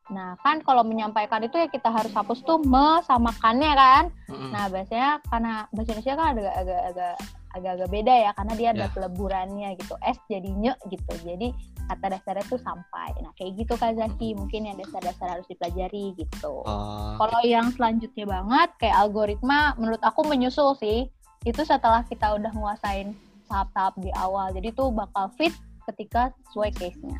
Nah, 0.09 0.39
kan 0.41 0.63
kalau 0.65 0.81
menyampaikan 0.81 1.43
itu 1.45 1.53
ya 1.59 1.69
kita 1.69 1.91
harus 1.93 2.09
hapus 2.15 2.41
tuh 2.41 2.57
me 2.63 3.03
sama 3.05 3.29
kannya 3.37 3.75
kan. 3.77 4.03
Mm-hmm. 4.31 4.49
Nah, 4.55 4.65
biasanya 4.71 5.11
karena 5.29 5.53
bahasa 5.69 5.89
Indonesia 5.93 6.15
kan 6.17 6.27
agak 6.33 6.55
agak 6.57 6.81
agak 6.95 7.15
agak-agak 7.59 7.89
beda 7.91 8.13
ya 8.15 8.31
karena 8.33 8.53
dia 8.55 8.69
ada 8.71 8.85
yeah. 8.87 8.93
peleburannya 8.95 9.69
gitu. 9.77 9.93
S 10.01 10.17
jadi 10.31 10.49
nye 10.49 10.73
gitu. 10.87 11.13
Jadi 11.21 11.47
kata 11.85 12.05
dasarnya 12.15 12.45
tuh 12.47 12.59
sampai. 12.63 13.09
Nah, 13.21 13.31
kayak 13.35 13.51
gitu 13.59 13.73
Kak 13.75 13.93
Zaki, 13.99 14.33
mungkin 14.33 14.71
yang 14.71 14.77
dasar-dasar 14.79 15.37
harus 15.37 15.47
dipelajari 15.51 16.15
gitu. 16.15 16.63
Uh. 16.63 17.19
Kalau 17.19 17.41
yang 17.43 17.67
selanjutnya 17.75 18.25
banget 18.25 18.69
kayak 18.79 18.97
algoritma 18.97 19.75
menurut 19.75 20.01
aku 20.01 20.23
menyusul 20.25 20.73
sih. 20.79 21.11
Itu 21.43 21.63
setelah 21.63 22.03
kita 22.03 22.35
udah 22.35 22.51
nguasain 22.51 23.15
tahap-tahap 23.47 23.95
di 23.99 24.11
awal. 24.15 24.51
Jadi 24.55 24.75
tuh 24.75 24.91
bakal 24.91 25.31
fit 25.35 25.55
ketika 25.91 26.31
sesuai 26.51 26.71
case-nya. 26.75 27.19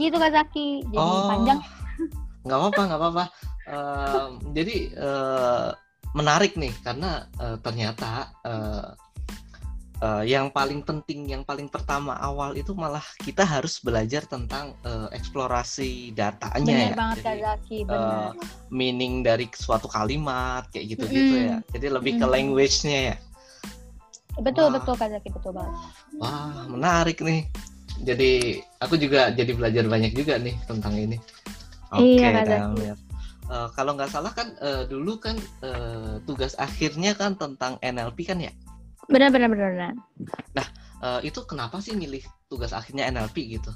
Gitu 0.00 0.14
Kak 0.14 0.32
Zaki. 0.32 0.84
Jadi 0.88 1.00
oh. 1.00 1.28
panjang 1.28 1.60
nggak 2.48 2.58
apa-apa 2.58 2.82
nggak 2.88 3.00
apa-apa 3.00 3.24
uh, 3.68 4.28
jadi 4.56 4.76
uh, 4.96 5.68
menarik 6.16 6.56
nih 6.56 6.72
karena 6.80 7.28
uh, 7.36 7.60
ternyata 7.60 8.32
uh, 8.46 8.96
uh, 10.02 10.24
yang 10.24 10.50
paling 10.50 10.80
penting 10.82 11.26
yang 11.30 11.42
paling 11.42 11.66
pertama 11.66 12.14
awal 12.18 12.54
itu 12.54 12.74
malah 12.74 13.02
kita 13.22 13.42
harus 13.42 13.82
belajar 13.82 14.24
tentang 14.26 14.74
uh, 14.86 15.10
eksplorasi 15.10 16.14
datanya 16.14 16.66
bener 16.66 16.92
ya. 16.92 16.96
banget 16.96 17.16
jadi, 17.22 17.42
Zaki, 17.42 17.78
Uh, 17.88 18.30
meaning 18.68 19.24
dari 19.24 19.48
suatu 19.54 19.88
kalimat 19.88 20.66
kayak 20.70 20.98
gitu 20.98 21.04
gitu 21.08 21.34
mm. 21.34 21.46
ya 21.48 21.56
jadi 21.74 21.86
lebih 21.94 22.18
mm. 22.18 22.20
ke 22.22 22.26
language-nya 22.26 23.00
ya. 23.14 23.16
Betul 24.38 24.70
wah. 24.70 24.78
betul 24.78 24.94
Kak 24.94 25.08
Zaki 25.10 25.28
betul 25.34 25.52
banget. 25.56 25.74
Wah 26.22 26.66
menarik 26.70 27.18
nih. 27.22 27.42
Jadi 27.98 28.62
aku 28.78 28.94
juga 28.94 29.34
jadi 29.34 29.50
belajar 29.50 29.82
banyak 29.90 30.14
juga 30.14 30.38
nih 30.38 30.54
tentang 30.70 30.94
ini. 30.94 31.18
Oke, 31.90 32.20
okay, 32.20 32.84
iya, 32.86 32.94
Uh, 33.48 33.64
kalau 33.72 33.96
nggak 33.96 34.12
salah 34.12 34.28
kan 34.36 34.52
uh, 34.60 34.84
dulu 34.84 35.16
kan 35.16 35.32
uh, 35.64 36.20
tugas 36.28 36.52
akhirnya 36.60 37.16
kan 37.16 37.32
tentang 37.32 37.80
NLP 37.80 38.28
kan 38.28 38.36
ya? 38.44 38.52
Benar 39.08 39.32
benar 39.32 39.48
benar. 39.48 39.92
Nah 40.52 40.66
uh, 41.00 41.20
itu 41.24 41.40
kenapa 41.48 41.80
sih 41.80 41.96
milih 41.96 42.22
tugas 42.46 42.76
akhirnya 42.76 43.08
NLP 43.08 43.58
gitu? 43.58 43.72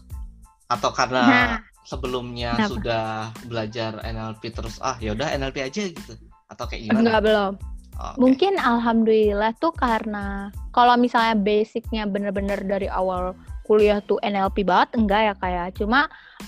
Atau 0.68 0.92
karena 0.92 1.22
nah, 1.24 1.56
sebelumnya 1.84 2.56
kenapa? 2.56 2.70
sudah 2.70 3.06
belajar 3.48 3.92
NLP 4.04 4.42
terus 4.52 4.76
ah 4.84 4.96
yaudah 5.00 5.32
NLP 5.32 5.56
aja 5.64 5.82
gitu? 5.88 6.12
Atau 6.52 6.68
kayak 6.68 6.88
gimana? 6.88 7.00
Enggak 7.00 7.20
belum. 7.24 7.52
Okay. 7.92 8.16
Mungkin 8.24 8.52
alhamdulillah 8.56 9.52
tuh 9.60 9.72
karena 9.76 10.48
kalau 10.72 10.96
misalnya 10.96 11.36
basicnya 11.36 12.08
bener-bener 12.08 12.56
dari 12.64 12.88
awal 12.88 13.36
kuliah 13.62 14.02
tuh 14.04 14.18
NLP 14.26 14.66
banget 14.66 14.98
enggak 14.98 15.20
ya 15.22 15.34
kayak 15.38 15.66
ya. 15.70 15.76
cuma 15.78 16.00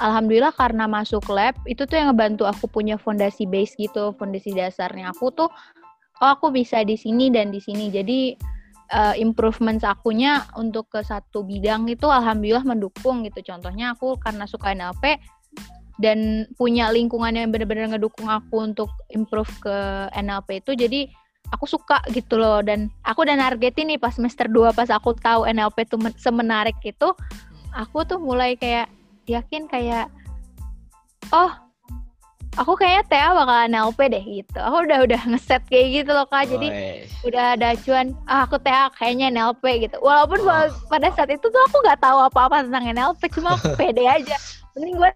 alhamdulillah 0.03 0.51
karena 0.53 0.85
masuk 0.91 1.25
lab 1.31 1.55
itu 1.65 1.87
tuh 1.87 1.95
yang 1.95 2.11
ngebantu 2.11 2.45
aku 2.45 2.67
punya 2.67 2.99
fondasi 2.99 3.47
base 3.47 3.79
gitu 3.79 4.13
fondasi 4.19 4.51
dasarnya 4.51 5.15
aku 5.15 5.31
tuh 5.31 5.49
oh 6.21 6.29
aku 6.35 6.51
bisa 6.51 6.83
di 6.83 6.99
sini 6.99 7.31
dan 7.31 7.55
di 7.55 7.63
sini 7.63 7.89
jadi 7.89 8.35
uh, 8.95 9.15
improvements 9.19 9.83
akunya 9.83 10.47
untuk 10.55 10.87
ke 10.87 11.03
satu 11.03 11.43
bidang 11.43 11.91
itu 11.91 12.07
alhamdulillah 12.07 12.63
mendukung 12.63 13.27
gitu. 13.27 13.43
Contohnya 13.43 13.99
aku 13.99 14.15
karena 14.23 14.47
suka 14.47 14.71
NLP 14.73 15.19
dan 15.99 16.47
punya 16.59 16.91
lingkungan 16.95 17.35
yang 17.35 17.51
benar-benar 17.51 17.95
ngedukung 17.95 18.31
aku 18.31 18.63
untuk 18.63 18.91
improve 19.11 19.51
ke 19.63 19.77
NLP 20.15 20.63
itu 20.63 20.73
jadi 20.79 21.01
aku 21.51 21.67
suka 21.67 21.99
gitu 22.15 22.39
loh. 22.39 22.63
Dan 22.63 22.89
aku 23.03 23.27
udah 23.27 23.35
nargetin 23.35 23.91
nih 23.91 23.99
pas 23.99 24.15
semester 24.15 24.47
2 24.47 24.71
pas 24.71 24.89
aku 24.89 25.19
tahu 25.19 25.45
NLP 25.51 25.91
tuh 25.91 25.99
semenarik 26.17 26.79
itu 26.87 27.11
aku 27.75 28.07
tuh 28.07 28.23
mulai 28.23 28.55
kayak 28.55 28.87
yakin 29.27 29.67
kayak 29.67 30.07
oh 31.35 31.64
aku 32.55 32.73
kayaknya 32.79 33.03
TA 33.11 33.29
bakal 33.35 33.57
NLP 33.67 33.99
deh 34.11 34.25
gitu 34.25 34.59
aku 34.63 34.77
udah 34.87 34.99
udah 35.07 35.21
ngeset 35.31 35.63
kayak 35.67 35.87
gitu 36.03 36.11
loh 36.15 36.27
kak 36.31 36.47
jadi 36.47 36.69
udah 37.27 37.45
ada 37.59 37.67
acuan 37.75 38.15
ah 38.31 38.47
aku 38.47 38.57
TA 38.63 38.91
kayaknya 38.95 39.35
NLP 39.35 39.91
gitu 39.91 39.97
walaupun 39.99 40.39
oh. 40.47 40.71
pada 40.87 41.11
saat 41.15 41.31
itu 41.35 41.47
tuh 41.47 41.63
aku 41.71 41.77
nggak 41.83 42.01
tahu 42.03 42.19
apa-apa 42.23 42.67
tentang 42.67 42.85
NLP 42.95 43.23
cuma 43.35 43.59
aku 43.59 43.75
pede 43.81 44.07
aja 44.07 44.37
mending 44.79 44.99
gue 44.99 45.11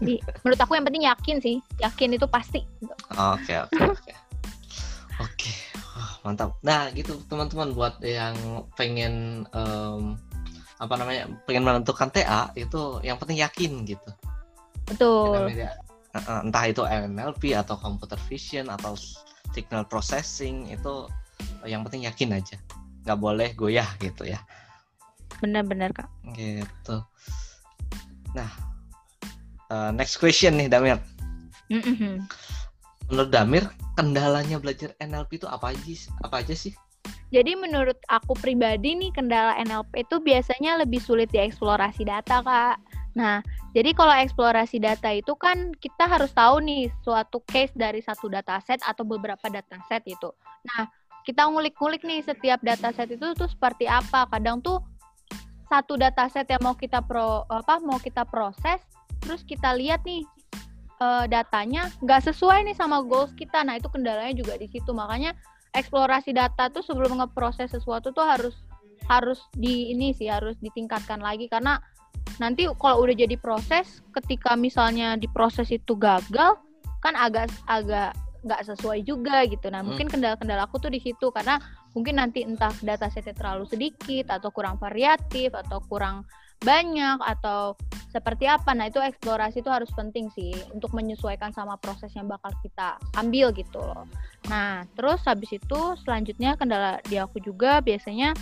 Di, 0.00 0.16
menurut 0.42 0.60
aku 0.64 0.72
yang 0.80 0.86
penting 0.88 1.04
yakin 1.04 1.36
sih, 1.44 1.56
yakin 1.76 2.16
itu 2.16 2.24
pasti. 2.24 2.64
Oke 3.12 3.52
oke 3.68 3.82
oke. 3.84 4.12
Oke, 5.18 5.52
mantap. 6.22 6.56
Nah 6.62 6.88
gitu 6.94 7.18
teman-teman 7.26 7.74
buat 7.74 7.98
yang 8.00 8.64
pengen 8.78 9.44
um, 9.52 10.16
apa 10.78 10.94
namanya 10.94 11.26
pengen 11.46 11.66
menentukan 11.66 12.10
TA 12.10 12.54
itu 12.54 13.02
yang 13.02 13.18
penting 13.18 13.42
yakin 13.42 13.84
gitu. 13.86 14.10
Betul. 14.86 15.50
Entah 16.26 16.64
itu 16.66 16.82
NLP 16.86 17.54
atau 17.54 17.76
computer 17.78 18.18
vision 18.30 18.70
atau 18.70 18.94
signal 19.52 19.84
processing 19.86 20.70
itu 20.70 21.10
yang 21.66 21.82
penting 21.86 22.06
yakin 22.06 22.34
aja, 22.38 22.56
nggak 23.04 23.18
boleh 23.18 23.52
goyah 23.58 23.86
gitu 23.98 24.26
ya. 24.26 24.38
Benar-benar 25.42 25.94
kak. 25.94 26.08
Gitu. 26.34 26.96
Nah 28.32 28.68
Uh, 29.68 29.92
next 29.92 30.16
question 30.16 30.56
nih 30.56 30.64
Damir. 30.72 30.96
Menurut 33.12 33.28
Damir, 33.28 33.68
kendalanya 34.00 34.56
belajar 34.56 34.96
NLP 34.96 35.44
itu 35.44 35.48
apa 35.48 35.76
aja 35.76 36.08
apa 36.24 36.40
aja 36.40 36.56
sih? 36.56 36.72
Jadi 37.28 37.52
menurut 37.60 37.98
aku 38.08 38.32
pribadi 38.38 38.96
nih 38.96 39.12
kendala 39.12 39.52
NLP 39.60 40.08
itu 40.08 40.16
biasanya 40.20 40.80
lebih 40.80 41.00
sulit 41.00 41.28
dieksplorasi 41.28 42.08
data 42.08 42.40
kak. 42.40 42.76
Nah, 43.16 43.44
jadi 43.76 43.92
kalau 43.92 44.14
eksplorasi 44.16 44.80
data 44.80 45.12
itu 45.12 45.36
kan 45.36 45.76
kita 45.76 46.08
harus 46.08 46.32
tahu 46.32 46.64
nih 46.64 46.88
suatu 47.04 47.44
case 47.44 47.74
dari 47.76 48.00
satu 48.00 48.32
dataset 48.32 48.80
atau 48.80 49.04
beberapa 49.04 49.44
dataset 49.52 50.00
itu. 50.08 50.32
Nah, 50.72 50.88
kita 51.28 51.44
ngulik-ngulik 51.52 52.00
nih 52.06 52.24
setiap 52.24 52.64
dataset 52.64 53.12
itu 53.12 53.36
tuh 53.36 53.48
seperti 53.50 53.84
apa. 53.84 54.24
Kadang 54.32 54.64
tuh 54.64 54.80
satu 55.68 56.00
dataset 56.00 56.48
yang 56.48 56.64
mau 56.64 56.74
kita 56.74 57.04
pro 57.04 57.44
apa 57.52 57.76
mau 57.84 58.00
kita 58.00 58.24
proses 58.24 58.80
terus 59.20 59.44
kita 59.44 59.76
lihat 59.76 60.00
nih 60.08 60.24
uh, 61.04 61.28
datanya 61.28 61.92
nggak 62.00 62.24
sesuai 62.32 62.64
nih 62.64 62.76
sama 62.76 63.04
goals 63.04 63.36
kita 63.36 63.62
nah 63.62 63.76
itu 63.76 63.86
kendalanya 63.92 64.32
juga 64.32 64.56
di 64.56 64.66
situ 64.66 64.90
makanya 64.96 65.36
eksplorasi 65.78 66.34
data 66.34 66.68
tuh 66.68 66.82
sebelum 66.82 67.18
ngeproses 67.22 67.70
sesuatu 67.70 68.10
tuh 68.10 68.26
harus 68.26 68.54
harus 69.08 69.40
di 69.56 69.94
ini 69.94 70.12
sih 70.12 70.28
harus 70.28 70.58
ditingkatkan 70.60 71.22
lagi. 71.22 71.46
Karena 71.46 71.78
nanti 72.42 72.68
kalau 72.76 73.06
udah 73.06 73.16
jadi 73.16 73.36
proses 73.40 74.04
ketika 74.12 74.54
misalnya 74.58 75.16
di 75.16 75.30
proses 75.30 75.72
itu 75.72 75.96
gagal 75.96 76.58
kan 77.00 77.14
agak 77.14 77.48
agak 77.70 78.12
nggak 78.44 78.62
sesuai 78.66 79.02
juga 79.02 79.46
gitu. 79.48 79.66
Nah 79.70 79.82
hmm. 79.82 79.88
mungkin 79.94 80.06
kendala-kendala 80.10 80.68
aku 80.68 80.78
tuh 80.78 80.92
di 80.92 81.00
situ. 81.02 81.30
Karena 81.30 81.58
mungkin 81.96 82.20
nanti 82.20 82.44
entah 82.44 82.74
data 82.84 83.08
setnya 83.10 83.34
terlalu 83.34 83.64
sedikit 83.66 84.30
atau 84.30 84.52
kurang 84.54 84.76
variatif 84.78 85.54
atau 85.56 85.82
kurang 85.86 86.26
banyak 86.62 87.18
atau 87.22 87.78
seperti 88.08 88.48
apa. 88.48 88.72
Nah, 88.72 88.88
itu 88.88 88.98
eksplorasi 88.98 89.60
itu 89.60 89.70
harus 89.70 89.90
penting 89.92 90.32
sih 90.32 90.50
untuk 90.72 90.90
menyesuaikan 90.96 91.52
sama 91.52 91.76
proses 91.78 92.10
yang 92.16 92.26
bakal 92.26 92.50
kita 92.64 92.96
ambil 93.20 93.52
gitu 93.52 93.78
loh. 93.78 94.08
Nah, 94.48 94.88
terus 94.96 95.20
habis 95.28 95.52
itu 95.52 95.80
selanjutnya 96.02 96.56
kendala 96.56 96.98
di 97.06 97.20
aku 97.20 97.38
juga 97.38 97.84
biasanya 97.84 98.32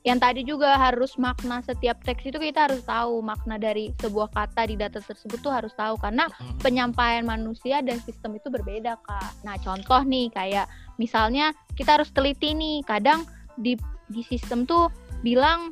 yang 0.00 0.16
tadi 0.16 0.40
juga 0.48 0.80
harus 0.80 1.20
makna 1.20 1.60
setiap 1.60 2.00
teks 2.00 2.24
itu 2.24 2.40
kita 2.40 2.72
harus 2.72 2.80
tahu 2.88 3.20
makna 3.20 3.60
dari 3.60 3.92
sebuah 4.00 4.32
kata 4.32 4.72
di 4.72 4.80
data 4.80 4.96
tersebut 4.96 5.44
tuh 5.44 5.52
harus 5.52 5.76
tahu 5.76 6.00
karena 6.00 6.24
penyampaian 6.64 7.20
manusia 7.20 7.84
dan 7.84 8.00
sistem 8.00 8.40
itu 8.40 8.48
berbeda 8.48 8.96
kak. 9.04 9.30
Nah 9.44 9.60
contoh 9.60 10.00
nih 10.08 10.32
kayak 10.32 10.72
misalnya 10.96 11.52
kita 11.76 12.00
harus 12.00 12.08
teliti 12.16 12.56
nih 12.56 12.80
kadang 12.88 13.28
di 13.60 13.76
di 14.08 14.24
sistem 14.24 14.64
tuh 14.64 14.88
bilang 15.20 15.68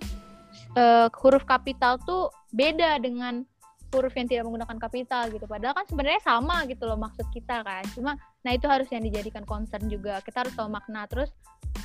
uh, 0.79 1.07
huruf 1.11 1.43
kapital 1.43 1.99
tuh 2.07 2.31
beda 2.55 3.03
dengan 3.03 3.43
huruf 3.89 4.13
yang 4.15 4.29
tidak 4.29 4.45
menggunakan 4.47 4.79
kapital 4.79 5.33
gitu. 5.33 5.49
Padahal 5.49 5.75
kan 5.75 5.87
sebenarnya 5.89 6.21
sama 6.21 6.65
gitu 6.69 6.85
loh 6.85 7.01
maksud 7.01 7.25
kita 7.33 7.65
kan. 7.65 7.85
Cuma 7.97 8.15
nah 8.45 8.53
itu 8.53 8.69
harus 8.69 8.87
yang 8.93 9.03
dijadikan 9.03 9.43
concern 9.49 9.89
juga. 9.89 10.21
Kita 10.23 10.45
harus 10.45 10.55
tahu 10.55 10.69
makna 10.69 11.09
terus 11.09 11.33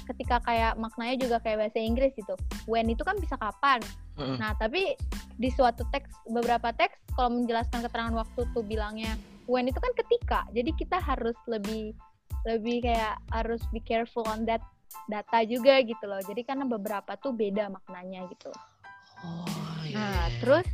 ketika 0.04 0.44
kayak 0.44 0.76
maknanya 0.76 1.16
juga 1.16 1.38
kayak 1.40 1.68
bahasa 1.68 1.80
Inggris 1.80 2.12
gitu. 2.16 2.36
When 2.68 2.92
itu 2.92 3.02
kan 3.08 3.16
bisa 3.24 3.40
kapan. 3.40 3.80
Mm-hmm. 4.20 4.38
Nah, 4.38 4.52
tapi 4.60 5.00
di 5.40 5.50
suatu 5.50 5.88
teks 5.90 6.28
beberapa 6.30 6.76
teks 6.76 7.00
kalau 7.16 7.42
menjelaskan 7.42 7.82
keterangan 7.88 8.14
waktu 8.14 8.42
tuh 8.52 8.64
bilangnya 8.68 9.16
when 9.48 9.72
itu 9.72 9.80
kan 9.80 9.96
ketika. 9.96 10.40
Jadi 10.52 10.76
kita 10.76 11.00
harus 11.00 11.36
lebih 11.48 11.96
lebih 12.44 12.84
kayak 12.84 13.16
harus 13.32 13.64
be 13.72 13.80
careful 13.80 14.28
on 14.28 14.44
that 14.44 14.60
data 15.08 15.48
juga 15.48 15.80
gitu 15.80 16.04
loh. 16.04 16.20
Jadi 16.20 16.44
karena 16.44 16.68
beberapa 16.68 17.16
tuh 17.16 17.32
beda 17.32 17.72
maknanya 17.72 18.28
gitu. 18.28 18.52
Oh, 19.24 19.48
yeah. 19.88 19.98
Nah, 19.98 20.28
iya, 20.28 20.28
iya. 20.30 20.40
terus 20.44 20.68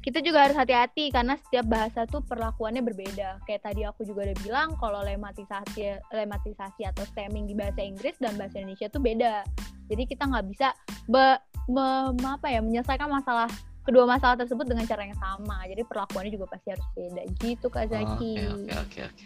kita 0.00 0.24
juga 0.24 0.48
harus 0.48 0.56
hati-hati 0.56 1.12
karena 1.12 1.36
setiap 1.36 1.68
bahasa 1.68 2.08
tuh 2.08 2.24
perlakuannya 2.24 2.80
berbeda. 2.80 3.44
Kayak 3.44 3.68
tadi 3.68 3.84
aku 3.84 4.08
juga 4.08 4.24
udah 4.24 4.36
bilang 4.40 4.68
kalau 4.80 5.04
lematisasi 5.04 6.00
lematisasi 6.08 6.88
atau 6.88 7.04
stemming 7.12 7.44
di 7.44 7.52
bahasa 7.52 7.84
Inggris 7.84 8.16
dan 8.16 8.40
bahasa 8.40 8.64
Indonesia 8.64 8.88
tuh 8.88 9.04
beda. 9.04 9.44
Jadi 9.92 10.02
kita 10.08 10.24
nggak 10.24 10.46
bisa 10.48 10.72
be, 11.04 11.36
me, 11.68 12.16
apa 12.24 12.48
ya 12.48 12.64
menyelesaikan 12.64 13.12
masalah 13.12 13.50
kedua 13.84 14.08
masalah 14.08 14.40
tersebut 14.40 14.64
dengan 14.64 14.88
cara 14.88 15.04
yang 15.04 15.18
sama. 15.20 15.68
Jadi 15.68 15.82
perlakuannya 15.84 16.32
juga 16.32 16.46
pasti 16.48 16.72
harus 16.72 16.88
beda. 16.96 17.22
Gitu 17.36 17.66
Kak 17.68 17.86
Zaki. 17.92 18.34
Oke 18.40 18.72
oke 18.72 19.00
oke. 19.04 19.24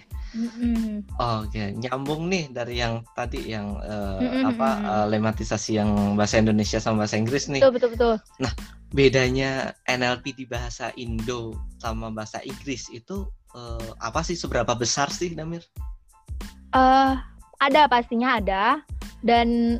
Oke, 1.14 1.71
nyambung 1.79 2.26
nih 2.26 2.50
dari 2.50 2.83
yang 2.83 3.07
tadi 3.14 3.55
yang 3.55 3.79
uh, 3.79 4.19
mm 4.19 4.29
-hmm. 4.29 4.50
apa 4.55 4.69
uh, 4.83 5.07
lematisasi 5.07 5.79
yang 5.79 6.19
bahasa 6.19 6.43
Indonesia 6.43 6.83
sama 6.83 7.07
bahasa 7.07 7.17
Inggris 7.19 7.47
nih. 7.47 7.62
Betul 7.62 7.75
betul 7.79 7.91
betul. 7.95 8.14
Nah, 8.43 8.53
bedanya 8.91 9.71
NLP 9.87 10.35
di 10.35 10.45
bahasa 10.47 10.91
Indo 10.99 11.55
sama 11.79 12.11
bahasa 12.11 12.43
Inggris 12.43 12.91
itu 12.91 13.31
uh, 13.55 13.91
apa 14.03 14.26
sih 14.26 14.35
seberapa 14.35 14.75
besar 14.75 15.09
sih 15.09 15.33
Damir? 15.35 15.62
Uh, 16.75 17.14
ada 17.62 17.87
pastinya 17.87 18.43
ada 18.43 18.83
dan 19.23 19.79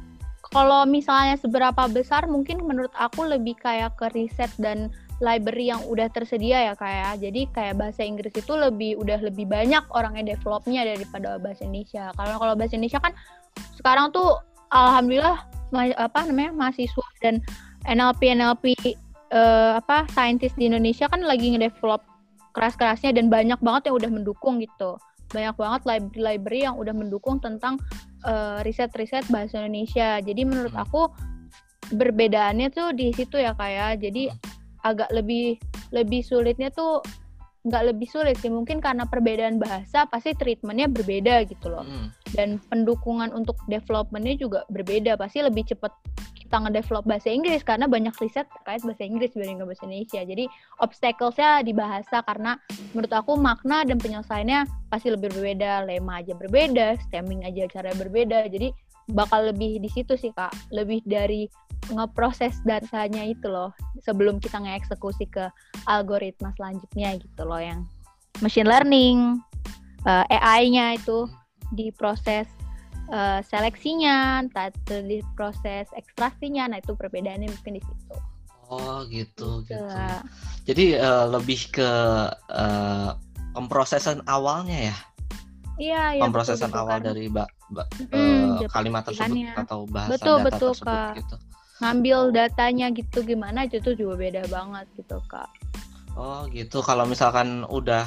kalau 0.55 0.87
misalnya 0.87 1.35
seberapa 1.35 1.91
besar 1.91 2.31
mungkin 2.31 2.63
menurut 2.63 2.95
aku 2.95 3.27
lebih 3.27 3.59
kayak 3.59 3.99
ke 3.99 4.07
riset 4.15 4.51
dan 4.63 4.95
library 5.23 5.71
yang 5.71 5.83
udah 5.87 6.11
tersedia 6.11 6.73
ya 6.73 6.75
kayak 6.75 7.19
ya. 7.19 7.31
jadi 7.31 7.41
kayak 7.55 7.75
bahasa 7.79 8.03
Inggris 8.03 8.35
itu 8.35 8.53
lebih 8.55 8.99
udah 8.99 9.23
lebih 9.23 9.47
banyak 9.47 9.85
orang 9.95 10.19
yang 10.19 10.27
developnya 10.35 10.83
daripada 10.83 11.39
bahasa 11.39 11.63
Indonesia 11.67 12.11
kalau 12.19 12.37
kalau 12.39 12.55
bahasa 12.59 12.75
Indonesia 12.75 13.01
kan 13.03 13.13
sekarang 13.79 14.11
tuh 14.11 14.39
alhamdulillah 14.75 15.47
apa 15.99 16.21
namanya 16.27 16.55
mahasiswa 16.55 17.07
dan 17.23 17.43
NLP 17.87 18.35
NLP 18.39 18.65
uh, 19.35 19.79
apa 19.79 20.07
saintis 20.15 20.55
di 20.55 20.71
Indonesia 20.71 21.11
kan 21.11 21.23
lagi 21.23 21.55
ngedevelop 21.55 22.03
keras-kerasnya 22.55 23.15
dan 23.15 23.27
banyak 23.27 23.59
banget 23.59 23.91
yang 23.91 23.97
udah 23.99 24.11
mendukung 24.11 24.63
gitu 24.63 24.99
banyak 25.35 25.55
banget 25.59 25.83
library-library 25.83 26.63
yang 26.63 26.79
udah 26.79 26.95
mendukung 26.95 27.43
tentang 27.43 27.83
uh, 28.23 28.63
riset-riset 28.63 29.27
bahasa 29.31 29.59
Indonesia 29.59 30.23
jadi 30.23 30.43
menurut 30.47 30.75
hmm. 30.75 30.85
aku 30.87 31.11
berbedaannya 31.91 32.73
tuh 32.73 32.95
di 32.97 33.13
situ 33.13 33.37
ya 33.37 33.53
kayak 33.59 34.01
ya. 34.01 34.09
jadi 34.09 34.23
agak 34.85 35.09
lebih 35.11 35.57
lebih 35.91 36.21
sulitnya 36.21 36.69
tuh 36.71 37.01
nggak 37.65 37.97
lebih 37.97 38.09
sulit 38.13 38.37
sih 38.45 38.53
mungkin 38.53 38.77
karena 38.77 39.09
perbedaan 39.09 39.57
bahasa 39.57 40.05
pasti 40.05 40.37
treatmentnya 40.37 40.85
berbeda 40.85 41.49
gitu 41.49 41.73
loh 41.73 41.81
hmm. 41.81 42.13
dan 42.37 42.61
pendukungan 42.69 43.33
untuk 43.33 43.57
developmentnya 43.73 44.37
juga 44.37 44.69
berbeda 44.69 45.17
pasti 45.17 45.41
lebih 45.41 45.65
cepat 45.73 45.89
kita 46.55 46.61
ngedevelop 46.71 47.03
bahasa 47.09 47.35
Inggris 47.35 47.65
karena 47.67 47.89
banyak 47.89 48.15
riset 48.21 48.47
terkait 48.47 48.85
bahasa 48.87 49.03
Inggris 49.03 49.35
dibanding 49.35 49.65
bahasa 49.65 49.83
Indonesia. 49.91 50.21
Jadi 50.23 50.45
obstaclesnya 50.79 51.67
di 51.67 51.73
bahasa 51.75 52.23
karena 52.23 52.55
menurut 52.95 53.11
aku 53.11 53.33
makna 53.35 53.83
dan 53.83 53.99
penyelesaiannya 53.99 54.87
pasti 54.87 55.11
lebih 55.11 55.35
berbeda, 55.35 55.83
lema 55.83 56.23
aja 56.23 56.37
berbeda, 56.39 57.01
stemming 57.09 57.43
aja 57.43 57.67
cara 57.75 57.91
berbeda. 57.99 58.47
Jadi 58.47 58.71
bakal 59.11 59.51
lebih 59.51 59.83
di 59.83 59.91
situ 59.91 60.15
sih 60.15 60.31
kak, 60.31 60.55
lebih 60.71 61.03
dari 61.03 61.51
ngeproses 61.93 62.57
datanya 62.65 63.25
itu 63.27 63.49
loh 63.51 63.75
sebelum 64.01 64.41
kita 64.41 64.61
ngeksekusi 64.63 65.29
ke 65.29 65.49
algoritma 65.85 66.55
selanjutnya 66.57 67.17
gitu 67.21 67.43
loh 67.45 67.61
yang 67.61 67.85
machine 68.43 68.67
learning, 68.67 69.39
uh, 70.09 70.25
eh, 70.27 70.41
AI-nya 70.41 70.99
itu 70.99 71.29
diproses 71.75 72.49
uh, 73.13 73.41
seleksinya, 73.45 74.43
tadi 74.51 75.05
di 75.05 75.19
proses 75.39 75.87
ekstraksinya, 75.95 76.71
nah 76.71 76.79
itu 76.81 76.97
perbedaannya 76.97 77.51
mungkin 77.51 77.79
di 77.79 77.83
situ. 77.83 78.17
Oh 78.73 79.05
gitu 79.13 79.63
gitu. 79.69 79.77
gitu. 79.77 80.17
Jadi 80.65 80.97
uh, 80.97 81.29
lebih 81.29 81.69
ke 81.69 81.91
uh, 82.33 83.11
pemrosesan 83.53 84.25
awalnya 84.25 84.91
ya? 84.91 84.97
Iya, 85.75 86.03
iya. 86.19 86.23
Pemrosesan 86.23 86.71
betul, 86.71 86.81
awal 86.87 86.99
kan. 87.03 87.07
dari 87.13 87.27
ba, 87.27 87.45
ba, 87.71 87.83
hmm, 87.99 88.63
uh, 88.63 88.71
kalimat 88.71 89.03
tersebut 89.05 89.43
atau 89.59 89.91
bahasa 89.91 90.11
betul, 90.15 90.37
data 90.39 90.47
betul, 90.49 90.71
tersebut 90.71 90.99
Kak. 91.03 91.15
gitu. 91.19 91.37
Ngambil 91.83 92.31
datanya 92.31 92.91
gitu 92.95 93.27
gimana 93.27 93.67
itu 93.67 93.95
juga 93.99 94.15
beda 94.15 94.43
banget 94.47 94.87
gitu 94.99 95.19
kak. 95.27 95.51
Oh 96.15 96.47
gitu. 96.55 96.79
Kalau 96.83 97.03
misalkan 97.09 97.67
udah 97.67 98.07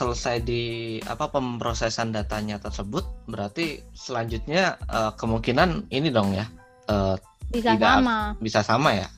selesai 0.00 0.40
di 0.40 0.62
apa 1.04 1.28
pemrosesan 1.28 2.16
datanya 2.16 2.56
tersebut 2.56 3.04
berarti 3.28 3.84
selanjutnya 3.92 4.80
uh, 4.88 5.12
kemungkinan 5.12 5.92
ini 5.92 6.08
dong 6.08 6.32
ya 6.32 6.48
uh, 6.88 7.20
bisa 7.52 7.76
tidak, 7.76 8.00
sama 8.00 8.16
bisa 8.40 8.60
sama 8.64 8.90
ya 8.96 9.08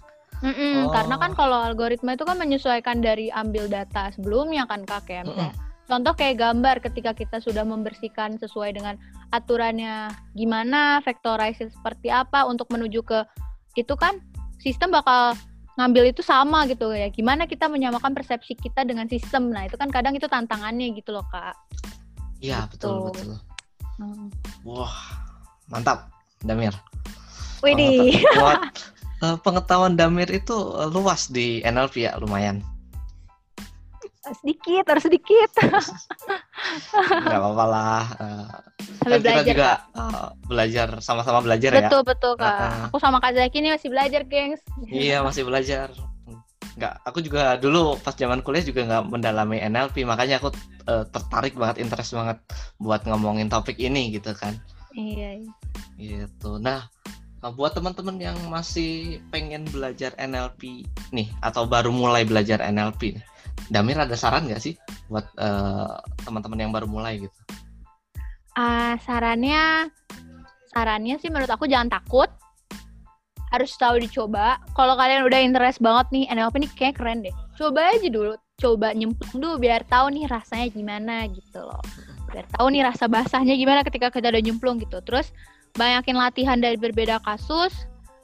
Mm-mm, 0.42 0.88
oh. 0.88 0.90
karena 0.90 1.22
kan 1.22 1.38
kalau 1.38 1.62
algoritma 1.62 2.18
itu 2.18 2.26
kan 2.26 2.34
menyesuaikan 2.34 2.98
dari 2.98 3.30
ambil 3.30 3.70
data 3.70 4.10
sebelumnya 4.10 4.66
kan 4.66 4.82
kak 4.82 5.06
ya 5.06 5.22
misalnya 5.22 5.54
mm 5.54 5.70
contoh 5.82 6.14
kayak 6.16 6.40
gambar 6.40 6.80
ketika 6.80 7.12
kita 7.12 7.36
sudah 7.42 7.66
membersihkan 7.68 8.40
sesuai 8.40 8.80
dengan 8.80 8.96
aturannya 9.34 10.08
gimana 10.32 11.04
vectorize 11.04 11.68
seperti 11.68 12.08
apa 12.08 12.48
untuk 12.48 12.70
menuju 12.72 13.02
ke 13.04 13.26
itu 13.76 13.94
kan 13.96 14.20
sistem 14.60 14.92
bakal 14.92 15.34
ngambil 15.80 16.12
itu 16.12 16.20
sama 16.20 16.68
gitu 16.68 16.92
ya. 16.92 17.08
Gimana 17.08 17.48
kita 17.48 17.66
menyamakan 17.66 18.12
persepsi 18.12 18.56
kita 18.56 18.84
dengan 18.84 19.08
sistem. 19.08 19.48
Nah, 19.48 19.64
itu 19.66 19.76
kan 19.80 19.88
kadang 19.88 20.12
itu 20.12 20.28
tantangannya 20.28 20.92
gitu 20.92 21.16
loh, 21.16 21.24
Kak. 21.32 21.56
Iya, 22.42 22.68
gitu. 22.72 22.76
betul, 22.76 22.96
betul. 23.10 23.38
Hmm. 24.00 24.28
Wah, 24.66 24.96
mantap, 25.70 26.10
Damir. 26.44 26.74
Widih. 27.62 28.18
Pengetahuan, 28.18 28.60
eh, 29.24 29.36
pengetahuan 29.40 29.94
Damir 29.94 30.28
itu 30.28 30.56
eh, 30.76 30.88
luas 30.90 31.30
di 31.30 31.62
NLP 31.62 32.10
ya, 32.10 32.18
lumayan. 32.18 32.60
Sedikit, 34.22 34.84
harus 34.86 35.02
sedikit. 35.02 35.50
Gak 37.26 37.38
apa-apa 37.42 37.64
lah. 37.66 38.04
Uh, 38.22 38.46
kan 39.02 39.18
kita 39.18 39.42
juga 39.42 39.70
uh, 39.98 40.30
belajar 40.46 41.02
sama-sama 41.02 41.42
belajar 41.42 41.74
betul, 41.74 41.82
ya. 41.82 41.88
Betul 41.90 42.02
betul 42.06 42.32
kak. 42.38 42.54
Uh, 42.54 42.82
aku 42.86 42.96
sama 43.02 43.18
Kak 43.18 43.34
Zaki 43.34 43.58
ini 43.58 43.74
masih 43.74 43.90
belajar, 43.90 44.22
gengs. 44.22 44.62
Iya 44.86 45.26
masih 45.26 45.42
belajar. 45.42 45.90
Nggak, 46.78 46.94
aku 47.02 47.18
juga 47.20 47.58
dulu 47.58 47.98
pas 47.98 48.14
zaman 48.14 48.40
kuliah 48.46 48.62
juga 48.62 48.86
nggak 48.86 49.04
mendalami 49.10 49.58
NLP, 49.58 50.06
makanya 50.06 50.38
aku 50.38 50.54
uh, 50.86 51.02
tertarik 51.10 51.58
banget, 51.58 51.82
interest 51.82 52.14
banget 52.14 52.38
buat 52.78 53.02
ngomongin 53.04 53.50
topik 53.50 53.76
ini 53.82 54.14
gitu 54.14 54.30
kan. 54.38 54.54
Iya. 54.94 55.42
iya. 55.98 56.24
Gitu. 56.30 56.62
Nah, 56.62 56.86
buat 57.50 57.74
teman-teman 57.74 58.22
yang 58.22 58.38
masih 58.46 59.18
pengen 59.34 59.66
belajar 59.66 60.14
NLP 60.14 60.86
nih 61.10 61.26
atau 61.42 61.66
baru 61.66 61.90
mulai 61.90 62.22
belajar 62.22 62.62
NLP, 62.62 63.18
Damir 63.72 63.96
ada 63.96 64.12
saran 64.18 64.44
nggak 64.44 64.60
sih 64.60 64.74
buat 65.08 65.24
uh, 65.40 65.96
teman-teman 66.28 66.58
yang 66.68 66.72
baru 66.72 66.84
mulai 66.84 67.22
gitu? 67.22 67.38
Uh, 68.52 69.00
sarannya 69.00 69.88
sarannya 70.72 71.16
sih 71.16 71.32
menurut 71.32 71.48
aku 71.48 71.64
jangan 71.64 71.88
takut. 71.88 72.28
Harus 73.52 73.72
tahu 73.76 74.00
dicoba. 74.00 74.56
Kalau 74.72 74.96
kalian 74.96 75.28
udah 75.28 75.40
interest 75.40 75.80
banget 75.84 76.08
nih 76.12 76.24
NLP 76.32 76.54
nih 76.64 76.72
kayak 76.72 76.94
keren 76.96 77.20
deh. 77.20 77.34
Coba 77.56 77.92
aja 77.92 78.08
dulu 78.08 78.32
coba 78.60 78.94
nyemplung 78.94 79.42
dulu 79.42 79.54
biar 79.58 79.82
tahu 79.88 80.14
nih 80.14 80.24
rasanya 80.28 80.66
gimana 80.72 81.14
gitu 81.28 81.60
loh. 81.60 81.82
Biar 82.32 82.48
tahu 82.56 82.72
nih 82.72 82.82
rasa 82.84 83.08
basahnya 83.08 83.56
gimana 83.56 83.84
ketika 83.84 84.08
kita 84.08 84.32
udah 84.32 84.42
nyemplung 84.44 84.80
gitu. 84.80 85.00
Terus 85.04 85.32
banyakin 85.76 86.16
latihan 86.16 86.56
dari 86.60 86.76
berbeda 86.80 87.20
kasus 87.24 87.72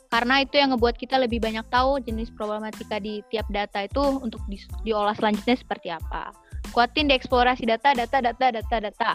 karena 0.09 0.41
itu 0.41 0.57
yang 0.57 0.73
ngebuat 0.73 0.97
kita 0.97 1.21
lebih 1.21 1.37
banyak 1.45 1.69
tahu 1.69 2.01
jenis 2.01 2.33
problematika 2.33 2.97
di 2.97 3.21
tiap 3.29 3.45
data 3.53 3.85
itu 3.85 4.01
untuk 4.01 4.41
di, 4.49 4.57
diolah 4.81 5.13
selanjutnya 5.13 5.61
seperti 5.61 5.93
apa. 5.93 6.33
Kuatin 6.73 7.13
di 7.13 7.15
eksplorasi 7.17 7.69
data 7.69 7.93
data 7.93 8.25
data 8.25 8.47
data 8.49 8.77
data. 8.89 9.13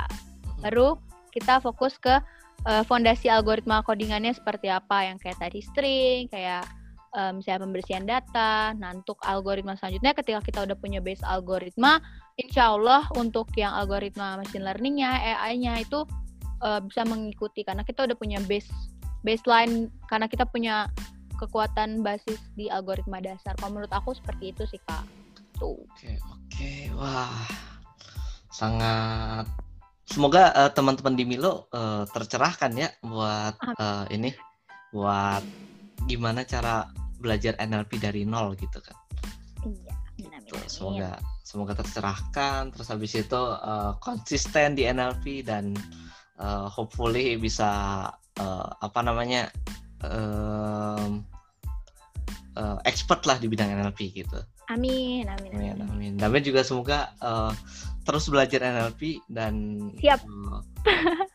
Baru 0.62 1.02
kita 1.34 1.58
fokus 1.66 1.98
ke 1.98 2.22
uh, 2.70 2.84
fondasi 2.86 3.26
algoritma 3.26 3.82
codingannya 3.82 4.38
seperti 4.38 4.70
apa. 4.70 5.10
Yang 5.10 5.26
kayak 5.26 5.40
tadi 5.42 5.60
string, 5.66 6.22
kayak 6.30 6.62
um, 7.18 7.42
misalnya 7.42 7.66
pembersihan 7.66 8.06
data. 8.06 8.78
Nah, 8.78 8.94
untuk 8.94 9.18
algoritma 9.26 9.74
selanjutnya. 9.74 10.14
Ketika 10.14 10.46
kita 10.46 10.60
udah 10.62 10.78
punya 10.78 11.02
base 11.02 11.26
algoritma, 11.26 12.06
insya 12.38 12.70
Allah 12.70 13.10
untuk 13.18 13.50
yang 13.58 13.74
algoritma 13.74 14.38
machine 14.38 14.62
learningnya, 14.62 15.10
AI-nya 15.10 15.82
itu 15.82 16.06
uh, 16.62 16.80
bisa 16.86 17.02
mengikuti. 17.02 17.66
Karena 17.66 17.82
kita 17.82 18.06
udah 18.06 18.18
punya 18.18 18.38
base 18.46 18.70
baseline 19.24 19.90
karena 20.12 20.28
kita 20.28 20.46
punya 20.46 20.92
kekuatan 21.40 22.06
basis 22.06 22.40
di 22.56 22.70
algoritma 22.70 23.20
dasar. 23.20 23.58
Kalau 23.58 23.76
menurut 23.76 23.92
aku 23.92 24.16
seperti 24.16 24.56
itu 24.56 24.64
sih 24.70 24.80
kak. 24.88 25.04
Tuh. 25.58 25.80
Oke 25.92 26.16
oke 26.20 26.74
wah 26.96 27.44
sangat 28.54 29.50
semoga 30.06 30.54
uh, 30.54 30.72
teman-teman 30.72 31.18
di 31.18 31.26
Milo 31.26 31.68
uh, 31.74 32.06
tercerahkan 32.06 32.72
ya 32.78 32.90
buat 33.02 33.58
uh, 33.82 34.06
ini 34.14 34.30
buat 34.94 35.42
gimana 36.06 36.46
cara 36.46 36.86
belajar 37.18 37.58
NLP 37.58 37.98
dari 37.98 38.28
nol 38.28 38.54
gitu 38.60 38.78
kan. 38.84 38.98
Iya. 39.66 39.94
Gitu. 40.20 40.54
Semoga 40.70 41.18
semoga 41.44 41.74
tercerahkan 41.78 42.72
terus 42.72 42.88
habis 42.92 43.14
itu 43.18 43.42
uh, 43.42 43.98
konsisten 44.00 44.78
di 44.78 44.86
NLP 44.86 45.46
dan 45.46 45.74
uh, 46.38 46.70
hopefully 46.70 47.36
bisa 47.38 48.10
uh, 48.40 48.70
apa 48.82 49.00
namanya 49.04 49.50
um, 50.06 51.22
uh, 52.58 52.78
expert 52.86 53.26
lah 53.26 53.38
di 53.38 53.50
bidang 53.50 53.74
NLP 53.74 54.14
gitu. 54.14 54.40
Amin, 54.72 55.28
amin, 55.28 55.52
amin. 55.52 55.76
Amin. 55.84 56.14
amin. 56.16 56.44
juga 56.44 56.64
semoga 56.64 57.12
uh, 57.20 57.52
terus 58.08 58.32
belajar 58.32 58.64
NLP 58.64 59.20
dan 59.28 59.80
siap 60.00 60.24
uh, 60.24 60.64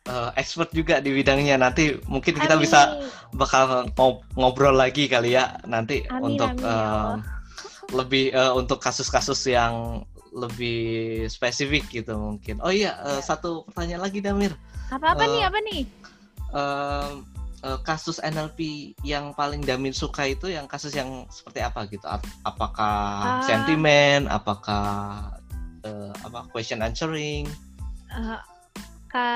uh, 0.08 0.30
expert 0.40 0.72
juga 0.72 1.00
di 1.04 1.12
bidangnya. 1.12 1.61
Nanti 1.61 1.96
mungkin 2.08 2.40
kita 2.40 2.56
amin. 2.56 2.64
bisa 2.64 2.80
bakal 3.37 3.88
ngobrol 4.32 4.76
lagi 4.76 5.08
kali 5.12 5.37
ya 5.37 5.61
nanti 5.68 6.08
amin, 6.08 6.24
untuk 6.34 6.50
amin, 6.56 6.64
uh, 6.64 7.14
lebih 7.92 8.32
uh, 8.32 8.56
untuk 8.56 8.80
kasus-kasus 8.80 9.44
yang 9.48 10.04
lebih 10.32 11.24
spesifik 11.28 11.88
gitu 11.88 12.16
mungkin. 12.16 12.61
Oh 12.64 12.72
iya, 12.72 12.96
uh, 13.00 13.20
satu 13.20 13.64
pertanyaan 13.68 14.08
lagi 14.08 14.20
Damir. 14.24 14.52
Apa-apa 14.88 15.24
uh, 15.24 15.32
nih? 15.37 15.42
Apa 15.44 15.58
nih? 15.64 15.82
Uh, 16.54 17.22
kasus 17.82 18.22
NLP 18.22 18.94
yang 19.02 19.34
paling 19.34 19.58
Damin 19.66 19.90
suka 19.90 20.30
itu 20.30 20.46
yang 20.46 20.70
kasus 20.70 20.94
yang 20.94 21.26
seperti 21.26 21.58
apa 21.58 21.90
gitu? 21.90 22.06
Apakah 22.46 23.42
uh, 23.42 23.42
sentimen? 23.42 24.30
Apakah 24.30 24.87
uh, 25.82 26.12
apa 26.22 26.46
question 26.54 26.87
answering? 26.87 27.50
Uh, 28.08 28.38
ka, 29.11 29.28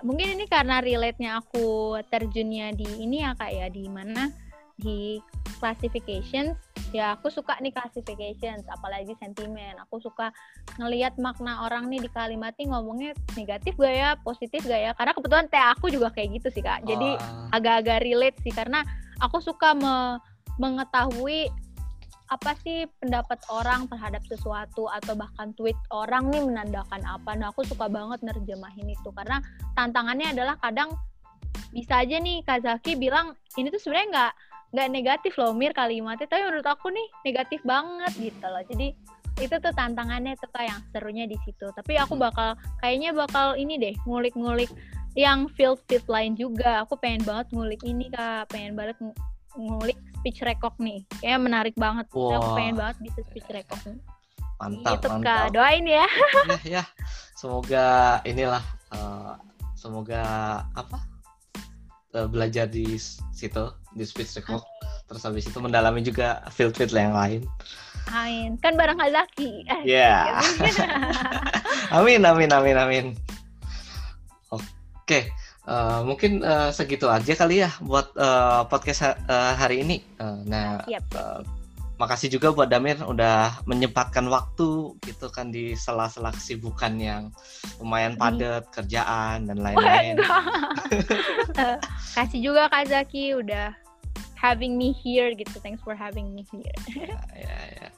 mungkin 0.00 0.40
ini 0.40 0.48
karena 0.48 0.80
relate-nya 0.80 1.42
aku 1.42 1.98
terjunnya 2.08 2.72
di 2.72 2.88
ini 3.02 3.20
ya 3.20 3.36
kak 3.36 3.52
ya 3.52 3.66
di 3.68 3.84
mana 3.90 4.32
di 4.76 5.20
classifications 5.56 6.56
ya 6.94 7.16
aku 7.18 7.32
suka 7.32 7.58
nih 7.58 7.74
classifications 7.74 8.64
apalagi 8.70 9.12
sentimen. 9.18 9.74
Aku 9.88 9.98
suka 9.98 10.30
ngelihat 10.78 11.18
makna 11.18 11.66
orang 11.66 11.90
nih 11.90 12.04
di 12.04 12.10
kalimat 12.12 12.54
nih 12.56 12.70
ngomongnya 12.70 13.12
negatif 13.34 13.74
gak 13.76 13.94
ya 13.94 14.10
positif 14.22 14.62
gak 14.64 14.80
ya? 14.80 14.92
Karena 14.94 15.12
kebetulan 15.16 15.46
teh 15.50 15.60
aku 15.60 15.90
juga 15.90 16.12
kayak 16.14 16.40
gitu 16.40 16.48
sih 16.52 16.62
kak. 16.62 16.86
Jadi 16.86 17.18
agak-agak 17.52 18.04
relate 18.04 18.38
sih 18.44 18.52
karena 18.54 18.84
aku 19.20 19.42
suka 19.42 19.74
me 19.74 20.20
mengetahui 20.56 21.52
apa 22.26 22.58
sih 22.58 22.90
pendapat 22.98 23.38
orang 23.54 23.86
terhadap 23.86 24.18
sesuatu 24.26 24.90
atau 24.90 25.14
bahkan 25.14 25.54
tweet 25.54 25.78
orang 25.94 26.26
nih 26.32 26.42
menandakan 26.42 27.04
apa. 27.06 27.38
Nah, 27.38 27.54
aku 27.54 27.62
suka 27.62 27.86
banget 27.86 28.18
nerjemahin 28.26 28.90
itu 28.90 29.14
karena 29.14 29.38
tantangannya 29.78 30.34
adalah 30.34 30.58
kadang 30.58 30.90
bisa 31.70 32.02
aja 32.02 32.18
nih 32.18 32.42
Kazaki 32.42 32.98
bilang 32.98 33.36
ini 33.54 33.70
tuh 33.70 33.78
sebenarnya 33.78 34.08
nggak 34.10 34.32
nggak 34.74 34.88
negatif 34.90 35.32
loh 35.38 35.52
Mir 35.54 35.72
kalimatnya. 35.76 36.26
Tapi 36.26 36.42
menurut 36.46 36.66
aku 36.66 36.90
nih 36.90 37.06
negatif 37.26 37.60
banget 37.62 38.12
gitu 38.18 38.46
loh. 38.46 38.62
Jadi 38.66 38.88
itu 39.36 39.52
tuh 39.60 39.72
tantangannya 39.76 40.32
tuh 40.40 40.48
kayak 40.52 40.72
yang 40.72 40.82
serunya 40.92 41.24
di 41.28 41.36
situ. 41.44 41.68
Tapi 41.68 42.00
aku 42.00 42.16
hmm. 42.16 42.24
bakal 42.24 42.48
kayaknya 42.80 43.10
bakal 43.12 43.52
ini 43.54 43.76
deh 43.76 43.94
ngulik-ngulik 44.08 44.72
yang 45.16 45.48
field 45.56 45.80
field 45.88 46.06
lain 46.08 46.32
juga. 46.36 46.84
Aku 46.84 46.96
pengen 46.96 47.24
banget 47.24 47.52
ngulik 47.52 47.80
ini 47.84 48.08
kak. 48.08 48.48
Pengen 48.48 48.76
banget 48.76 48.96
ngulik 49.56 49.98
speech 50.20 50.40
record 50.44 50.74
nih. 50.80 51.04
Kayak 51.20 51.40
menarik 51.44 51.76
banget. 51.76 52.08
Wow. 52.12 52.40
aku 52.40 52.48
pengen 52.56 52.74
banget 52.80 52.96
bisa 53.04 53.20
speech 53.28 53.48
record 53.52 53.82
nih. 53.84 54.00
Mantap 54.56 54.92
gitu, 54.96 55.08
mantap. 55.12 55.24
Kak 55.24 55.44
doain 55.52 55.84
ya. 55.84 56.06
Ya, 56.64 56.80
ya. 56.80 56.84
semoga 57.36 57.86
inilah 58.24 58.64
uh, 58.88 59.36
semoga 59.76 60.24
apa 60.72 61.15
belajar 62.24 62.64
di 62.64 62.96
situ 63.36 63.64
di 63.92 64.04
speech 64.08 64.40
record 64.40 64.64
terus 65.06 65.22
habis 65.22 65.44
itu 65.44 65.58
mendalami 65.60 66.00
juga 66.00 66.40
field 66.48 66.72
field 66.72 66.96
yang 66.96 67.12
lain 67.12 67.44
amin 68.08 68.56
kan 68.64 68.74
barang 68.74 68.96
Hazaki 68.96 69.68
ya 69.84 70.40
yeah. 70.40 70.40
amin 72.00 72.24
amin 72.24 72.50
amin 72.50 72.76
amin 72.76 73.06
oke 74.48 74.64
okay. 75.04 75.28
Uh, 75.66 75.98
eh, 75.98 76.00
mungkin 76.06 76.46
uh, 76.46 76.70
segitu 76.70 77.10
aja 77.10 77.34
kali 77.34 77.58
ya 77.58 77.74
buat 77.82 78.14
uh, 78.14 78.70
podcast 78.70 79.02
ha 79.02 79.18
uh, 79.26 79.52
hari 79.58 79.82
ini. 79.82 79.98
Uh, 80.14 80.38
nah, 80.46 80.78
yep. 80.86 81.02
uh, 81.10 81.42
makasih 81.96 82.28
juga 82.28 82.52
buat 82.52 82.68
Damir 82.68 83.00
udah 83.00 83.64
menyempatkan 83.64 84.28
waktu 84.28 84.96
gitu 85.00 85.32
kan 85.32 85.48
di 85.48 85.72
sela-sela 85.72 86.28
kesibukan 86.32 86.92
yang 87.00 87.32
lumayan 87.80 88.20
padat 88.20 88.68
kerjaan 88.68 89.48
dan 89.48 89.58
lain-lain. 89.60 90.20
Kasih 92.16 92.40
juga 92.40 92.68
Kak 92.68 92.92
Zaki 92.92 93.40
udah 93.40 93.72
having 94.36 94.76
me 94.76 94.92
here 94.92 95.32
gitu. 95.32 95.56
Thanks 95.64 95.80
for 95.80 95.96
having 95.96 96.36
me 96.36 96.44
here. 96.52 96.76
ya, 96.92 97.16
ya, 97.32 97.58
ya. 97.80 97.88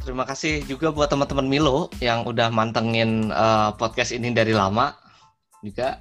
Terima 0.00 0.24
kasih 0.24 0.64
juga 0.64 0.88
buat 0.88 1.12
teman-teman 1.12 1.44
Milo 1.44 1.92
yang 2.00 2.24
udah 2.24 2.48
mantengin 2.48 3.28
uh, 3.36 3.76
podcast 3.76 4.16
ini 4.16 4.32
dari 4.32 4.56
lama 4.56 4.96
juga. 5.60 6.00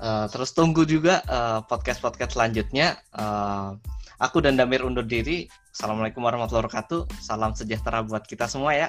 Uh, 0.00 0.26
terus 0.32 0.56
tunggu 0.56 0.88
juga 0.88 1.20
podcast-podcast 1.68 2.32
uh, 2.32 2.34
selanjutnya. 2.40 2.96
Uh, 3.12 3.76
aku 4.18 4.42
dan 4.42 4.58
Damir 4.58 4.84
undur 4.84 5.06
diri. 5.06 5.48
Assalamualaikum 5.74 6.22
warahmatullahi 6.22 6.66
wabarakatuh. 6.66 7.10
Salam 7.22 7.54
sejahtera 7.54 8.02
buat 8.06 8.26
kita 8.26 8.46
semua 8.46 8.74
ya. 8.74 8.88